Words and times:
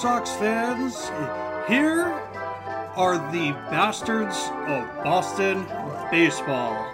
Sox 0.00 0.30
fans. 0.36 1.08
Here 1.68 2.04
are 2.94 3.18
the 3.32 3.50
bastards 3.68 4.36
of 4.68 5.02
Boston 5.02 5.66
baseball. 6.08 6.86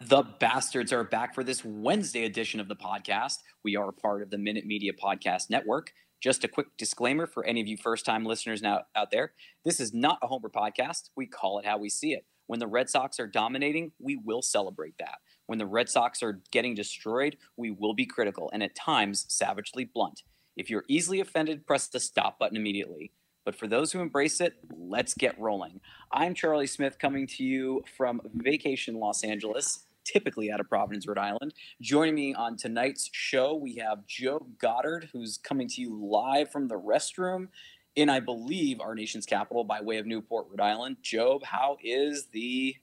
The 0.00 0.22
Bastards 0.40 0.90
are 0.94 1.04
back 1.04 1.34
for 1.34 1.44
this 1.44 1.62
Wednesday 1.62 2.24
edition 2.24 2.60
of 2.60 2.68
the 2.68 2.76
podcast. 2.76 3.40
We 3.62 3.76
are 3.76 3.92
part 3.92 4.22
of 4.22 4.30
the 4.30 4.38
Minute 4.38 4.64
Media 4.64 4.92
Podcast 4.94 5.50
Network. 5.50 5.92
Just 6.22 6.44
a 6.44 6.48
quick 6.48 6.68
disclaimer 6.78 7.26
for 7.26 7.44
any 7.44 7.60
of 7.60 7.66
you 7.66 7.76
first 7.76 8.06
time 8.06 8.24
listeners 8.24 8.62
now 8.62 8.84
out 8.96 9.10
there 9.10 9.34
this 9.66 9.80
is 9.80 9.92
not 9.92 10.18
a 10.22 10.26
Homer 10.26 10.48
podcast. 10.48 11.10
We 11.14 11.26
call 11.26 11.58
it 11.58 11.66
how 11.66 11.76
we 11.76 11.90
see 11.90 12.14
it. 12.14 12.24
When 12.46 12.58
the 12.58 12.66
Red 12.66 12.88
Sox 12.88 13.20
are 13.20 13.26
dominating, 13.26 13.92
we 14.00 14.16
will 14.16 14.42
celebrate 14.42 14.94
that. 14.98 15.18
When 15.50 15.58
the 15.58 15.66
Red 15.66 15.88
Sox 15.88 16.22
are 16.22 16.40
getting 16.52 16.76
destroyed, 16.76 17.36
we 17.56 17.72
will 17.72 17.92
be 17.92 18.06
critical 18.06 18.50
and 18.52 18.62
at 18.62 18.76
times 18.76 19.26
savagely 19.26 19.84
blunt. 19.84 20.22
If 20.56 20.70
you're 20.70 20.84
easily 20.86 21.18
offended, 21.18 21.66
press 21.66 21.88
the 21.88 21.98
stop 21.98 22.38
button 22.38 22.56
immediately. 22.56 23.10
But 23.44 23.56
for 23.56 23.66
those 23.66 23.90
who 23.90 23.98
embrace 23.98 24.40
it, 24.40 24.54
let's 24.72 25.12
get 25.12 25.36
rolling. 25.40 25.80
I'm 26.12 26.34
Charlie 26.34 26.68
Smith 26.68 27.00
coming 27.00 27.26
to 27.26 27.42
you 27.42 27.82
from 27.96 28.20
vacation 28.32 29.00
Los 29.00 29.24
Angeles, 29.24 29.86
typically 30.04 30.52
out 30.52 30.60
of 30.60 30.68
Providence, 30.68 31.08
Rhode 31.08 31.18
Island. 31.18 31.52
Joining 31.80 32.14
me 32.14 32.32
on 32.32 32.56
tonight's 32.56 33.10
show, 33.12 33.56
we 33.56 33.74
have 33.74 34.06
Joe 34.06 34.46
Goddard, 34.60 35.08
who's 35.12 35.36
coming 35.36 35.66
to 35.66 35.80
you 35.80 35.98
live 36.00 36.52
from 36.52 36.68
the 36.68 36.78
restroom 36.78 37.48
in, 37.96 38.08
I 38.08 38.20
believe, 38.20 38.80
our 38.80 38.94
nation's 38.94 39.26
capital 39.26 39.64
by 39.64 39.80
way 39.80 39.96
of 39.96 40.06
Newport, 40.06 40.46
Rhode 40.48 40.60
Island. 40.60 40.98
Job, 41.02 41.42
how 41.42 41.76
is 41.82 42.26
the 42.26 42.76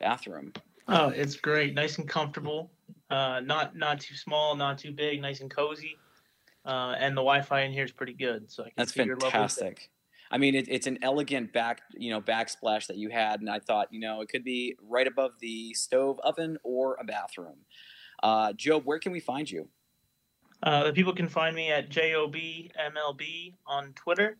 bathroom? 0.00 0.54
Oh, 0.90 1.08
it's 1.08 1.36
great, 1.36 1.74
nice 1.74 1.98
and 1.98 2.08
comfortable. 2.08 2.70
Uh, 3.08 3.40
not 3.40 3.76
not 3.76 4.00
too 4.00 4.16
small, 4.16 4.56
not 4.56 4.78
too 4.78 4.92
big, 4.92 5.22
nice 5.22 5.40
and 5.40 5.50
cozy. 5.50 5.96
Uh, 6.64 6.94
and 6.98 7.16
the 7.16 7.22
Wi-Fi 7.22 7.62
in 7.62 7.72
here 7.72 7.84
is 7.84 7.92
pretty 7.92 8.12
good, 8.12 8.50
so 8.50 8.64
I 8.64 8.66
can 8.66 8.74
That's 8.76 8.92
see 8.92 9.04
your 9.04 9.16
fantastic. 9.16 9.88
I 10.30 10.38
mean, 10.38 10.54
it, 10.54 10.68
it's 10.68 10.86
an 10.86 10.98
elegant 11.02 11.52
back, 11.52 11.80
you 11.92 12.10
know, 12.10 12.20
backsplash 12.20 12.86
that 12.86 12.96
you 12.96 13.08
had, 13.08 13.40
and 13.40 13.48
I 13.48 13.58
thought, 13.58 13.88
you 13.90 13.98
know, 13.98 14.20
it 14.20 14.28
could 14.28 14.44
be 14.44 14.76
right 14.82 15.06
above 15.06 15.32
the 15.40 15.74
stove 15.74 16.20
oven 16.20 16.58
or 16.62 16.96
a 17.00 17.04
bathroom. 17.04 17.56
Uh, 18.22 18.52
Job, 18.52 18.84
where 18.84 18.98
can 18.98 19.12
we 19.12 19.20
find 19.20 19.50
you? 19.50 19.68
Uh, 20.62 20.84
the 20.84 20.92
people 20.92 21.14
can 21.14 21.28
find 21.28 21.56
me 21.56 21.70
at 21.70 21.88
jobmlb 21.88 23.54
on 23.66 23.92
Twitter. 23.94 24.36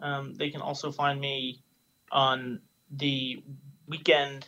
Um, 0.00 0.34
they 0.34 0.50
can 0.50 0.60
also 0.60 0.90
find 0.90 1.20
me 1.20 1.62
on 2.10 2.60
the 2.90 3.42
weekend, 3.86 4.46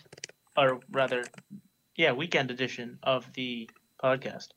or 0.57 0.81
rather, 0.91 1.25
yeah, 1.97 2.13
weekend 2.13 2.51
edition 2.51 2.99
of 3.03 3.33
the 3.35 3.69
podcast. 4.03 4.49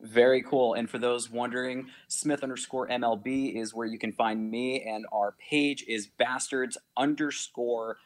Very 0.00 0.42
cool. 0.42 0.74
And 0.74 0.88
for 0.88 0.98
those 0.98 1.28
wondering, 1.28 1.88
Smith 2.06 2.42
underscore 2.42 2.86
MLB 2.88 3.60
is 3.60 3.74
where 3.74 3.86
you 3.86 3.98
can 3.98 4.12
find 4.12 4.50
me, 4.50 4.82
and 4.82 5.06
our 5.12 5.34
page 5.50 5.84
is 5.88 6.06
bastards 6.06 6.78
underscore 6.96 7.96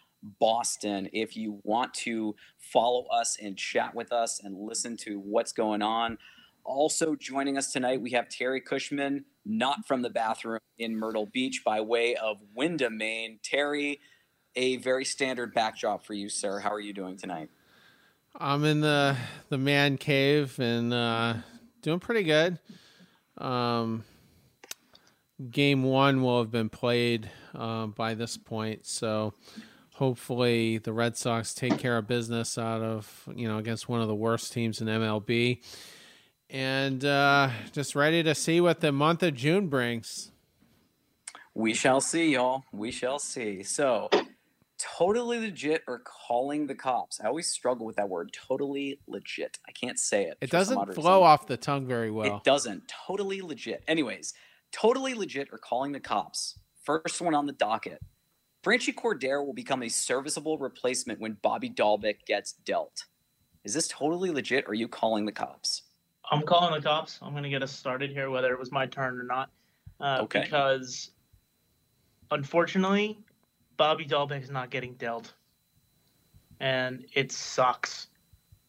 Boston. 0.41 1.11
If 1.13 1.37
you 1.37 1.61
want 1.65 1.93
to 1.95 2.35
follow 2.59 3.07
us 3.13 3.37
and 3.41 3.59
chat 3.59 3.95
with 3.95 4.13
us 4.13 4.41
and 4.43 4.57
listen 4.57 4.97
to 4.99 5.19
what's 5.19 5.53
going 5.53 5.83
on. 5.83 6.19
Also 6.65 7.17
joining 7.17 7.59
us 7.59 7.73
tonight, 7.73 8.01
we 8.01 8.13
have 8.13 8.29
Terry 8.29 8.61
Cushman, 8.61 9.25
not 9.45 9.87
from 9.87 10.03
the 10.03 10.11
bathroom 10.11 10.61
in 10.79 10.97
Myrtle 10.97 11.27
Beach, 11.27 11.63
by 11.65 11.81
way 11.81 12.15
of 12.15 12.37
Windham, 12.55 12.97
Maine. 12.97 13.41
Terry, 13.43 14.01
a 14.55 14.77
very 14.77 15.05
standard 15.05 15.55
backdrop 15.55 16.05
for 16.05 16.15
you, 16.15 16.29
sir. 16.29 16.59
How 16.59 16.73
are 16.73 16.81
you 16.81 16.93
doing 16.93 17.17
tonight? 17.17 17.51
I'm 18.35 18.65
in 18.65 18.81
the 18.81 19.17
the 19.49 19.59
man 19.59 19.99
cave 19.99 20.59
and 20.59 20.93
uh, 20.93 21.35
doing 21.83 22.01
pretty 22.01 22.23
good. 22.23 22.59
Um, 23.39 24.05
game 25.51 25.83
one 25.83 26.23
will 26.23 26.39
have 26.39 26.51
been 26.51 26.69
played 26.69 27.31
uh, 27.55 27.87
by 27.87 28.15
this 28.15 28.37
point, 28.37 28.87
so 28.87 29.35
hopefully 29.95 30.79
the 30.79 30.93
Red 30.93 31.17
Sox 31.17 31.55
take 31.55 31.79
care 31.79 31.99
of 31.99 32.07
business 32.07 32.57
out 32.57 32.83
of 32.83 33.29
you 33.35 33.49
know 33.49 33.59
against 33.59 33.89
one 33.89 34.01
of 34.01 34.09
the 34.09 34.15
worst 34.15 34.53
teams 34.53 34.81
in 34.81 34.89
MLB, 34.89 35.63
and 36.49 37.05
uh, 37.05 37.51
just 37.73 37.95
ready 37.95 38.23
to 38.23 38.35
see 38.35 38.61
what 38.61 38.81
the 38.81 38.93
month 38.93 39.23
of 39.23 39.35
June 39.35 39.69
brings. 39.69 40.31
We 41.55 41.75
shall 41.75 42.01
see, 42.01 42.33
y'all. 42.33 42.65
We 42.73 42.91
shall 42.91 43.19
see. 43.19 43.63
So, 43.63 44.09
totally 44.83 45.39
legit 45.39 45.83
or 45.87 46.01
calling 46.01 46.67
the 46.67 46.75
cops. 46.75 47.21
I 47.21 47.27
always 47.27 47.47
struggle 47.49 47.87
with 47.87 47.97
that 47.97 48.09
word. 48.09 48.33
Totally 48.33 48.99
legit. 49.07 49.59
I 49.69 49.73
can't 49.73 49.99
say 49.99 50.25
it. 50.25 50.39
It 50.41 50.51
doesn't 50.51 50.75
flow 50.75 50.87
reason. 50.87 51.07
off 51.07 51.47
the 51.47 51.57
tongue 51.57 51.87
very 51.87 52.11
well. 52.11 52.37
It 52.37 52.45
doesn't. 52.45 52.93
Totally 53.07 53.41
legit. 53.43 53.85
Anyways, 53.87 54.35
totally 54.73 55.15
legit 55.15 55.49
or 55.53 55.59
calling 55.59 55.93
the 55.93 56.01
cops. 56.01 56.59
First 56.85 57.21
one 57.21 57.35
on 57.35 57.47
the 57.47 57.53
docket. 57.53 58.01
Franchy 58.65 58.95
Cordero 58.95 59.45
will 59.45 59.55
become 59.55 59.83
a 59.83 59.89
serviceable 59.89 60.59
replacement 60.59 61.21
when 61.21 61.37
Bobby 61.43 61.69
Dalbec 61.71 62.25
gets 62.27 62.53
dealt. 62.53 63.05
Is 63.65 63.75
this 63.75 63.89
totally 63.89 64.31
legit 64.31 64.65
or 64.67 64.71
are 64.71 64.75
you 64.75 64.89
calling 64.89 65.27
the 65.27 65.33
cops? 65.33 65.83
I'm 66.31 66.43
calling 66.43 66.73
the 66.73 66.81
cops. 66.81 67.19
I'm 67.23 67.33
going 67.33 67.43
to 67.43 67.51
get 67.51 67.63
us 67.63 67.73
started 67.73 68.11
here, 68.11 68.31
whether 68.31 68.53
it 68.53 68.59
was 68.59 68.73
my 68.73 68.87
turn 68.87 69.19
or 69.19 69.25
not. 69.25 69.51
Uh, 70.01 70.21
Okay. 70.23 70.43
Because 70.43 71.11
unfortunately, 72.31 73.19
Bobby 73.77 74.05
Dalbec 74.05 74.43
is 74.43 74.51
not 74.51 74.71
getting 74.71 74.95
dealt. 74.95 75.33
And 76.61 77.05
it 77.15 77.33
sucks. 77.33 78.09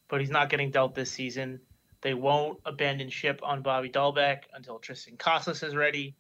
But 0.08 0.22
he's 0.22 0.30
not 0.30 0.50
getting 0.50 0.72
dealt 0.72 0.96
this 0.96 1.12
season. 1.12 1.60
They 2.02 2.14
won't 2.14 2.60
abandon 2.66 3.10
ship 3.10 3.40
on 3.44 3.62
Bobby 3.62 3.90
Dalbec 3.90 4.44
until 4.54 4.80
Triston 4.80 5.18
Casas 5.18 5.64
is 5.64 5.76
ready. 5.76 6.16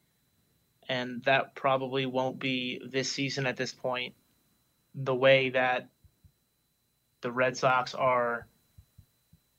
And 0.89 1.23
that 1.23 1.55
probably 1.55 2.05
won't 2.05 2.39
be 2.39 2.81
this 2.89 3.11
season 3.11 3.45
at 3.45 3.57
this 3.57 3.73
point. 3.73 4.13
The 4.95 5.15
way 5.15 5.50
that 5.50 5.89
the 7.21 7.31
Red 7.31 7.57
Sox 7.57 7.95
are 7.95 8.47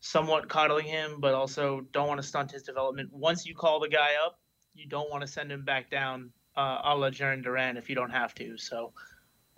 somewhat 0.00 0.48
coddling 0.48 0.86
him, 0.86 1.16
but 1.18 1.34
also 1.34 1.80
don't 1.92 2.08
want 2.08 2.20
to 2.20 2.26
stunt 2.26 2.52
his 2.52 2.62
development. 2.62 3.10
Once 3.12 3.46
you 3.46 3.54
call 3.54 3.80
the 3.80 3.88
guy 3.88 4.12
up, 4.24 4.38
you 4.74 4.86
don't 4.86 5.10
want 5.10 5.22
to 5.22 5.26
send 5.26 5.50
him 5.50 5.64
back 5.64 5.90
down 5.90 6.30
uh, 6.56 6.80
a 6.84 6.94
la 6.94 7.10
Jarren 7.10 7.42
Duran 7.42 7.76
if 7.76 7.88
you 7.88 7.94
don't 7.94 8.10
have 8.10 8.34
to. 8.34 8.58
So 8.58 8.92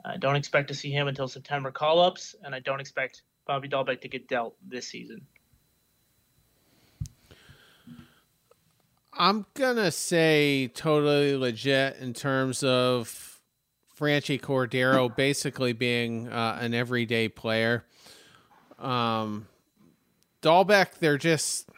I 0.07 0.17
don't 0.17 0.37
expect 0.37 0.69
to 0.69 0.75
see 0.75 0.91
him 0.91 1.09
until 1.09 1.27
September 1.27 1.73
call 1.73 2.01
ups, 2.01 2.37
and 2.45 2.55
I 2.55 2.61
don't 2.61 2.81
expect 2.81 3.23
Bobby 3.47 3.69
Dalbec 3.69 4.01
to 4.03 4.09
get 4.09 4.29
dealt 4.29 4.55
this 4.67 4.87
season. 4.87 5.27
I'm 9.13 9.47
gonna 9.55 9.91
say 9.91 10.69
totally 10.69 11.37
legit 11.37 11.97
in 11.97 12.13
terms 12.13 12.63
of 12.63 13.41
Franchy 13.99 14.41
Cordero 14.41 15.15
basically 15.17 15.73
being 15.73 16.29
uh, 16.29 16.59
an 16.61 16.75
everyday 16.75 17.29
player. 17.29 17.85
Um, 18.79 19.49
Dahlbeck, 20.43 20.99
they're 20.99 21.19
just 21.19 21.69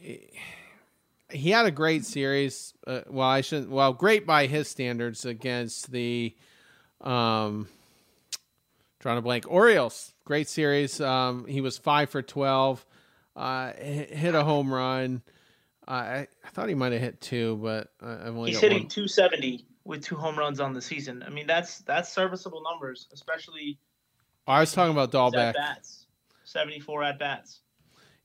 he 0.00 1.50
had 1.50 1.66
a 1.66 1.70
great 1.70 2.04
series. 2.04 2.74
Uh, 2.86 3.02
well, 3.08 3.28
I 3.28 3.42
shouldn't. 3.42 3.70
Well, 3.70 3.92
great 3.92 4.26
by 4.26 4.46
his 4.46 4.66
standards 4.68 5.24
against 5.24 5.92
the 5.92 6.34
um, 7.00 7.68
trying 9.00 9.16
to 9.16 9.22
blank 9.22 9.46
Orioles. 9.48 10.12
Great 10.24 10.48
series. 10.48 11.00
Um, 11.00 11.46
he 11.46 11.60
was 11.60 11.78
five 11.78 12.10
for 12.10 12.22
twelve. 12.22 12.84
Uh, 13.36 13.72
hit 13.72 14.34
a 14.34 14.44
home 14.44 14.72
run. 14.72 15.22
Uh, 15.86 15.90
I, 15.90 16.28
I 16.44 16.48
thought 16.50 16.68
he 16.68 16.74
might 16.74 16.92
have 16.92 17.00
hit 17.00 17.20
two, 17.20 17.58
but 17.62 17.88
I've 18.00 18.36
only 18.36 18.50
He's 18.50 18.58
got 18.60 18.68
hitting 18.68 18.84
one. 18.84 18.88
270 18.88 19.64
with 19.84 20.04
two 20.04 20.16
home 20.16 20.38
runs 20.38 20.60
on 20.60 20.74
the 20.74 20.82
season. 20.82 21.22
I 21.26 21.30
mean, 21.30 21.46
that's 21.46 21.78
that's 21.78 22.12
serviceable 22.12 22.62
numbers, 22.62 23.08
especially 23.12 23.78
I 24.46 24.60
was 24.60 24.72
talking 24.72 24.92
about 24.92 25.12
Dalbec. 25.12 25.48
at 25.50 25.54
bats. 25.54 26.06
74 26.44 27.04
at 27.04 27.18
bats. 27.18 27.60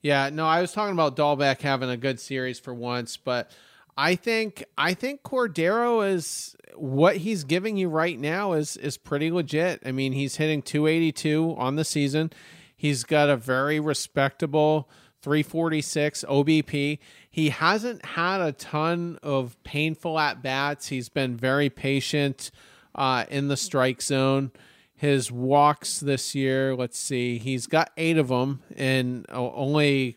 Yeah, 0.02 0.30
no, 0.30 0.46
I 0.46 0.60
was 0.60 0.72
talking 0.72 0.92
about 0.92 1.16
Dalbec 1.16 1.60
having 1.62 1.90
a 1.90 1.96
good 1.96 2.20
series 2.20 2.58
for 2.58 2.74
once, 2.74 3.16
but 3.16 3.50
I 3.96 4.14
think 4.14 4.64
I 4.76 4.94
think 4.94 5.22
Cordero 5.22 6.06
is 6.06 6.54
what 6.74 7.16
he's 7.16 7.44
giving 7.44 7.76
you 7.76 7.88
right 7.88 8.18
now 8.18 8.52
is 8.52 8.76
is 8.76 8.98
pretty 8.98 9.30
legit. 9.30 9.82
I 9.86 9.92
mean, 9.92 10.12
he's 10.12 10.36
hitting 10.36 10.62
282 10.62 11.54
on 11.56 11.76
the 11.76 11.84
season. 11.84 12.32
He's 12.76 13.04
got 13.04 13.30
a 13.30 13.36
very 13.36 13.80
respectable 13.80 14.88
346 15.22 16.24
OBP. 16.28 16.98
He 17.30 17.48
hasn't 17.48 18.04
had 18.04 18.40
a 18.40 18.52
ton 18.52 19.18
of 19.22 19.56
painful 19.64 20.18
at 20.18 20.42
bats. 20.42 20.88
He's 20.88 21.08
been 21.08 21.36
very 21.36 21.70
patient 21.70 22.50
uh, 22.94 23.24
in 23.30 23.48
the 23.48 23.56
strike 23.56 24.02
zone. 24.02 24.52
His 24.94 25.32
walks 25.32 26.00
this 26.00 26.34
year, 26.34 26.74
let's 26.74 26.98
see, 26.98 27.38
he's 27.38 27.66
got 27.66 27.92
eight 27.98 28.16
of 28.16 28.28
them 28.28 28.62
in 28.74 29.26
only 29.30 30.16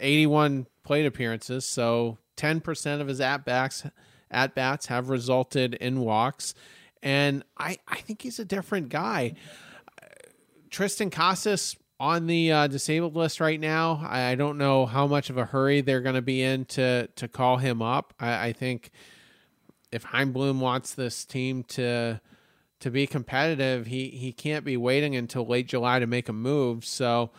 81 0.00 0.66
plate 0.82 1.04
appearances. 1.04 1.66
So 1.66 2.16
10% 2.38 3.00
of 3.00 3.08
his 3.08 3.20
at 3.20 3.44
bats 3.44 3.84
at 4.30 4.54
bats 4.54 4.86
have 4.86 5.08
resulted 5.08 5.74
in 5.74 6.00
walks. 6.00 6.54
And 7.02 7.44
I, 7.56 7.78
I 7.86 7.96
think 7.96 8.22
he's 8.22 8.38
a 8.38 8.44
different 8.44 8.88
guy. 8.88 9.34
Triston 10.70 11.10
Casas 11.10 11.76
on 12.00 12.26
the 12.26 12.52
uh, 12.52 12.66
disabled 12.66 13.16
list 13.16 13.40
right 13.40 13.58
now. 13.58 14.04
I, 14.06 14.30
I, 14.30 14.34
don't 14.34 14.58
know 14.58 14.86
how 14.86 15.06
much 15.06 15.30
of 15.30 15.36
a 15.36 15.44
hurry 15.44 15.80
they're 15.80 16.00
going 16.00 16.14
to 16.14 16.22
be 16.22 16.42
in 16.42 16.64
to 16.66 17.08
to 17.16 17.26
call 17.26 17.56
him 17.56 17.82
up. 17.82 18.14
I, 18.20 18.48
I 18.48 18.52
think 18.52 18.90
if 19.90 20.04
Chaim 20.04 20.32
Bloom 20.32 20.60
wants 20.60 20.94
this 20.94 21.24
team 21.24 21.64
to 21.64 22.20
to 22.80 22.90
be 22.90 23.06
competitive, 23.06 23.86
he 23.86 24.08
he 24.08 24.32
can't 24.32 24.64
be 24.64 24.76
waiting 24.76 25.16
until 25.16 25.46
late 25.46 25.66
July 25.66 25.98
to 25.98 26.06
make 26.06 26.28
a 26.28 26.32
move. 26.32 26.84
So, 26.84 27.30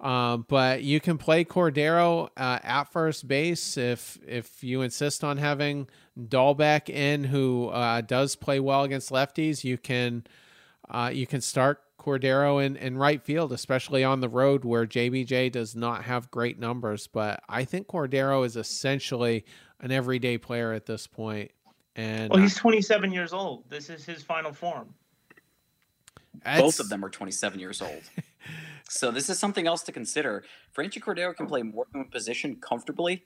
um, 0.00 0.44
but 0.48 0.82
you 0.82 1.00
can 1.00 1.18
play 1.18 1.44
Cordero 1.44 2.28
uh, 2.36 2.58
at 2.62 2.84
first 2.84 3.26
base 3.28 3.76
if 3.76 4.18
if 4.26 4.62
you 4.62 4.82
insist 4.82 5.22
on 5.22 5.38
having 5.38 5.88
Dalbec 6.18 6.90
in, 6.90 7.24
who 7.24 7.68
uh, 7.68 8.00
does 8.00 8.36
play 8.36 8.60
well 8.60 8.82
against 8.82 9.10
lefties. 9.10 9.64
You 9.64 9.78
can 9.78 10.24
uh, 10.90 11.10
you 11.12 11.26
can 11.26 11.40
start 11.40 11.80
Cordero 11.98 12.64
in, 12.64 12.76
in 12.76 12.98
right 12.98 13.22
field, 13.22 13.52
especially 13.52 14.04
on 14.04 14.20
the 14.20 14.28
road 14.28 14.64
where 14.64 14.86
JBJ 14.86 15.52
does 15.52 15.74
not 15.74 16.04
have 16.04 16.30
great 16.30 16.58
numbers. 16.58 17.06
But 17.06 17.42
I 17.48 17.64
think 17.64 17.86
Cordero 17.86 18.44
is 18.44 18.56
essentially 18.56 19.44
an 19.80 19.90
everyday 19.90 20.38
player 20.38 20.72
at 20.72 20.86
this 20.86 21.06
point. 21.06 21.52
And 21.96 22.30
well, 22.30 22.42
he's 22.42 22.56
27 22.56 23.12
years 23.12 23.32
old. 23.32 23.70
This 23.70 23.88
is 23.88 24.04
his 24.04 24.22
final 24.22 24.52
form. 24.52 24.92
Both 26.44 26.80
of 26.80 26.88
them 26.88 27.04
are 27.04 27.10
27 27.10 27.60
years 27.60 27.80
old. 27.80 28.02
so 28.88 29.10
this 29.10 29.30
is 29.30 29.38
something 29.38 29.66
else 29.66 29.82
to 29.84 29.92
consider. 29.92 30.44
Franchy 30.76 31.02
Cordero 31.02 31.34
can 31.34 31.46
play 31.46 31.62
more 31.62 31.86
than 31.92 32.02
one 32.02 32.10
position 32.10 32.56
comfortably. 32.56 33.24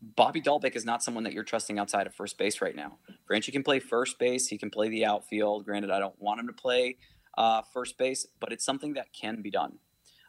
Bobby 0.00 0.40
Dalbec 0.40 0.76
is 0.76 0.84
not 0.84 1.02
someone 1.02 1.24
that 1.24 1.32
you're 1.32 1.44
trusting 1.44 1.78
outside 1.78 2.06
of 2.06 2.14
first 2.14 2.36
base 2.36 2.60
right 2.60 2.76
now. 2.76 2.98
Franchy 3.30 3.52
can 3.52 3.62
play 3.62 3.78
first 3.78 4.18
base. 4.18 4.48
He 4.48 4.58
can 4.58 4.70
play 4.70 4.88
the 4.88 5.04
outfield. 5.04 5.64
Granted, 5.64 5.90
I 5.90 5.98
don't 5.98 6.20
want 6.20 6.40
him 6.40 6.46
to 6.46 6.52
play 6.52 6.96
uh, 7.38 7.62
first 7.72 7.96
base, 7.96 8.26
but 8.40 8.52
it's 8.52 8.64
something 8.64 8.94
that 8.94 9.12
can 9.12 9.40
be 9.40 9.50
done. 9.50 9.78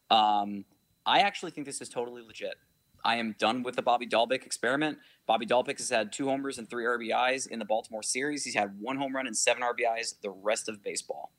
Um, 0.10 0.66
I 1.06 1.20
actually 1.20 1.52
think 1.52 1.68
this 1.68 1.82
is 1.82 1.90
totally 1.90 2.22
legit. 2.22 2.56
I 3.04 3.18
am 3.18 3.36
done 3.38 3.62
with 3.62 3.76
the 3.76 3.84
Bobby 3.84 4.08
Dalbec 4.08 4.46
experiment. 4.46 4.98
Bobby 5.28 5.46
Dalbec 5.46 5.78
has 5.78 5.90
had 5.90 6.12
two 6.12 6.28
homers 6.28 6.58
and 6.58 6.68
three 6.68 6.86
RBIs 6.86 7.48
in 7.48 7.60
the 7.60 7.66
Baltimore 7.66 8.02
series. 8.02 8.44
He's 8.44 8.56
had 8.56 8.80
one 8.80 8.98
home 8.98 9.16
run 9.16 9.28
and 9.28 9.38
seven 9.38 9.62
RBIs 9.62 10.16
the 10.22 10.32
rest 10.32 10.68
of 10.68 10.84
baseball. 10.84 11.32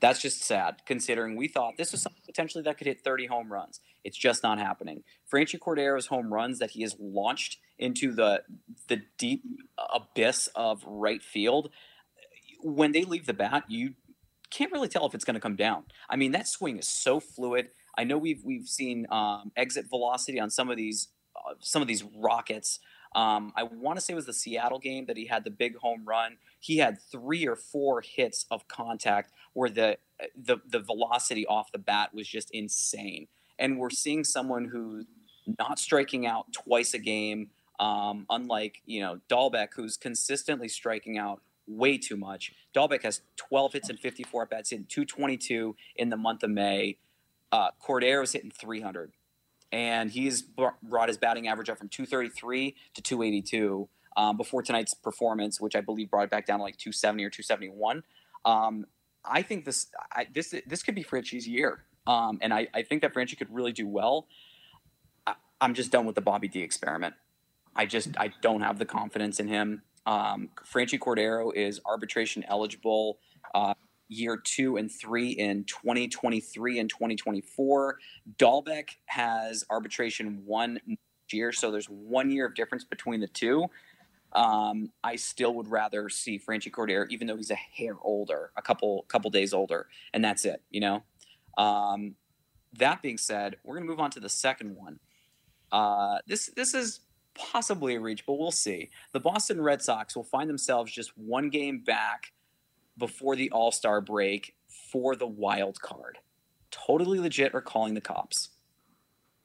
That's 0.00 0.20
just 0.20 0.42
sad, 0.42 0.82
considering 0.84 1.36
we 1.36 1.48
thought 1.48 1.78
this 1.78 1.92
was 1.92 2.02
something 2.02 2.22
potentially 2.26 2.62
that 2.64 2.76
could 2.76 2.86
hit 2.86 3.02
30 3.02 3.26
home 3.26 3.50
runs. 3.50 3.80
It's 4.04 4.16
just 4.16 4.42
not 4.42 4.58
happening. 4.58 5.04
Franchy 5.32 5.58
Cordero's 5.58 6.06
home 6.06 6.32
runs 6.32 6.58
that 6.58 6.72
he 6.72 6.82
has 6.82 6.94
launched 6.98 7.58
into 7.78 8.12
the 8.12 8.42
the 8.88 9.02
deep 9.18 9.42
abyss 9.78 10.48
of 10.54 10.84
right 10.86 11.22
field, 11.22 11.70
when 12.60 12.92
they 12.92 13.04
leave 13.04 13.26
the 13.26 13.34
bat, 13.34 13.64
you 13.68 13.94
can't 14.50 14.72
really 14.72 14.88
tell 14.88 15.06
if 15.06 15.14
it's 15.14 15.24
going 15.24 15.34
to 15.34 15.40
come 15.40 15.56
down. 15.56 15.84
I 16.08 16.16
mean, 16.16 16.32
that 16.32 16.48
swing 16.48 16.78
is 16.78 16.88
so 16.88 17.20
fluid. 17.20 17.68
I 17.96 18.04
know 18.04 18.18
we've 18.18 18.42
we've 18.44 18.68
seen 18.68 19.06
um, 19.10 19.52
exit 19.56 19.86
velocity 19.88 20.40
on 20.40 20.50
some 20.50 20.70
of 20.70 20.76
these 20.76 21.08
uh, 21.36 21.54
some 21.60 21.82
of 21.82 21.88
these 21.88 22.04
rockets. 22.04 22.80
Um, 23.14 23.52
I 23.56 23.62
want 23.62 23.98
to 23.98 24.04
say 24.04 24.12
it 24.12 24.16
was 24.16 24.26
the 24.26 24.32
Seattle 24.32 24.78
game 24.78 25.06
that 25.06 25.16
he 25.16 25.26
had 25.26 25.44
the 25.44 25.50
big 25.50 25.76
home 25.76 26.04
run. 26.04 26.36
He 26.60 26.78
had 26.78 27.00
three 27.00 27.46
or 27.46 27.56
four 27.56 28.02
hits 28.02 28.46
of 28.50 28.68
contact 28.68 29.32
where 29.54 29.70
the 29.70 29.98
the 30.36 30.58
the 30.66 30.80
velocity 30.80 31.46
off 31.46 31.72
the 31.72 31.78
bat 31.78 32.14
was 32.14 32.28
just 32.28 32.50
insane. 32.50 33.28
And 33.58 33.78
we're 33.78 33.90
seeing 33.90 34.24
someone 34.24 34.66
who's 34.66 35.06
not 35.58 35.78
striking 35.78 36.26
out 36.26 36.52
twice 36.52 36.92
a 36.94 36.98
game, 36.98 37.50
um, 37.78 38.26
unlike 38.28 38.82
you 38.84 39.00
know 39.00 39.20
Dalbec, 39.28 39.68
who's 39.74 39.96
consistently 39.96 40.68
striking 40.68 41.18
out 41.18 41.40
way 41.66 41.98
too 41.98 42.16
much. 42.16 42.52
Dalbec 42.74 43.02
has 43.02 43.22
12 43.36 43.72
hits 43.74 43.88
and 43.88 43.98
54 43.98 44.42
at 44.42 44.50
bats 44.50 44.72
in 44.72 44.84
222 44.84 45.76
in 45.96 46.10
the 46.10 46.16
month 46.16 46.42
of 46.42 46.50
May. 46.50 46.98
Uh, 47.52 47.70
Cordero 47.84 48.22
is 48.22 48.32
hitting 48.32 48.50
300, 48.50 49.12
and 49.72 50.10
he's 50.10 50.42
brought 50.42 51.08
his 51.08 51.16
batting 51.16 51.48
average 51.48 51.68
up 51.68 51.78
from 51.78 51.88
233 51.88 52.74
to 52.94 53.02
282 53.02 53.88
um, 54.16 54.36
before 54.36 54.62
tonight's 54.62 54.94
performance, 54.94 55.60
which 55.60 55.76
I 55.76 55.80
believe 55.80 56.10
brought 56.10 56.24
it 56.24 56.30
back 56.30 56.46
down 56.46 56.58
to 56.58 56.62
like 56.62 56.76
270 56.76 57.24
or 57.24 57.30
271. 57.30 58.02
Um, 58.44 58.86
I 59.24 59.42
think 59.42 59.64
this 59.64 59.88
I, 60.12 60.26
this 60.32 60.54
this 60.66 60.82
could 60.82 60.94
be 60.94 61.02
Franchy's 61.02 61.48
year, 61.48 61.84
um, 62.06 62.38
and 62.40 62.54
I, 62.54 62.68
I 62.72 62.82
think 62.82 63.02
that 63.02 63.12
Franchy 63.12 63.36
could 63.36 63.52
really 63.52 63.72
do 63.72 63.86
well. 63.86 64.28
I, 65.26 65.34
I'm 65.60 65.74
just 65.74 65.90
done 65.90 66.06
with 66.06 66.14
the 66.14 66.20
Bobby 66.20 66.48
D 66.48 66.60
experiment. 66.60 67.14
I 67.74 67.86
just 67.86 68.10
I 68.18 68.32
don't 68.40 68.60
have 68.60 68.78
the 68.78 68.86
confidence 68.86 69.40
in 69.40 69.48
him. 69.48 69.82
Um, 70.06 70.50
Franchy 70.64 70.98
Cordero 70.98 71.52
is 71.52 71.80
arbitration 71.84 72.44
eligible 72.48 73.18
uh, 73.52 73.74
year 74.08 74.36
two 74.36 74.76
and 74.76 74.90
three 74.90 75.30
in 75.30 75.64
2023 75.64 76.78
and 76.78 76.88
2024. 76.88 77.98
Dalbec 78.38 78.90
has 79.06 79.64
arbitration 79.70 80.42
one 80.44 80.80
year, 81.32 81.52
so 81.52 81.70
there's 81.70 81.86
one 81.86 82.30
year 82.30 82.46
of 82.46 82.54
difference 82.54 82.84
between 82.84 83.20
the 83.20 83.28
two. 83.28 83.66
Um, 84.32 84.90
I 85.02 85.16
still 85.16 85.54
would 85.54 85.68
rather 85.68 86.08
see 86.08 86.38
Franchy 86.38 86.70
Cordero, 86.70 87.06
even 87.10 87.26
though 87.26 87.36
he's 87.36 87.50
a 87.50 87.54
hair 87.54 87.96
older, 88.02 88.50
a 88.56 88.62
couple 88.62 89.04
couple 89.08 89.30
days 89.30 89.54
older, 89.54 89.86
and 90.12 90.24
that's 90.24 90.44
it. 90.44 90.62
You 90.70 90.80
know. 90.80 91.02
Um, 91.56 92.16
that 92.74 93.00
being 93.00 93.16
said, 93.16 93.56
we're 93.64 93.76
gonna 93.76 93.86
move 93.86 94.00
on 94.00 94.10
to 94.10 94.20
the 94.20 94.28
second 94.28 94.76
one. 94.76 94.98
Uh, 95.72 96.18
this 96.26 96.50
this 96.56 96.74
is 96.74 97.00
possibly 97.34 97.94
a 97.94 98.00
reach, 98.00 98.26
but 98.26 98.34
we'll 98.34 98.50
see. 98.50 98.90
The 99.12 99.20
Boston 99.20 99.60
Red 99.60 99.82
Sox 99.82 100.16
will 100.16 100.24
find 100.24 100.48
themselves 100.48 100.92
just 100.92 101.16
one 101.16 101.50
game 101.50 101.82
back 101.84 102.32
before 102.98 103.36
the 103.36 103.50
All 103.50 103.72
Star 103.72 104.00
break 104.00 104.54
for 104.90 105.16
the 105.16 105.26
wild 105.26 105.80
card. 105.80 106.18
Totally 106.70 107.18
legit 107.18 107.54
or 107.54 107.60
calling 107.60 107.94
the 107.94 108.00
cops? 108.00 108.50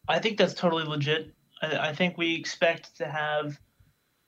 I 0.08 0.20
think 0.20 0.38
that's 0.38 0.54
totally 0.54 0.84
legit. 0.84 1.34
I, 1.62 1.90
I 1.90 1.96
think 1.96 2.18
we 2.18 2.36
expect 2.36 2.96
to 2.98 3.06
have 3.06 3.60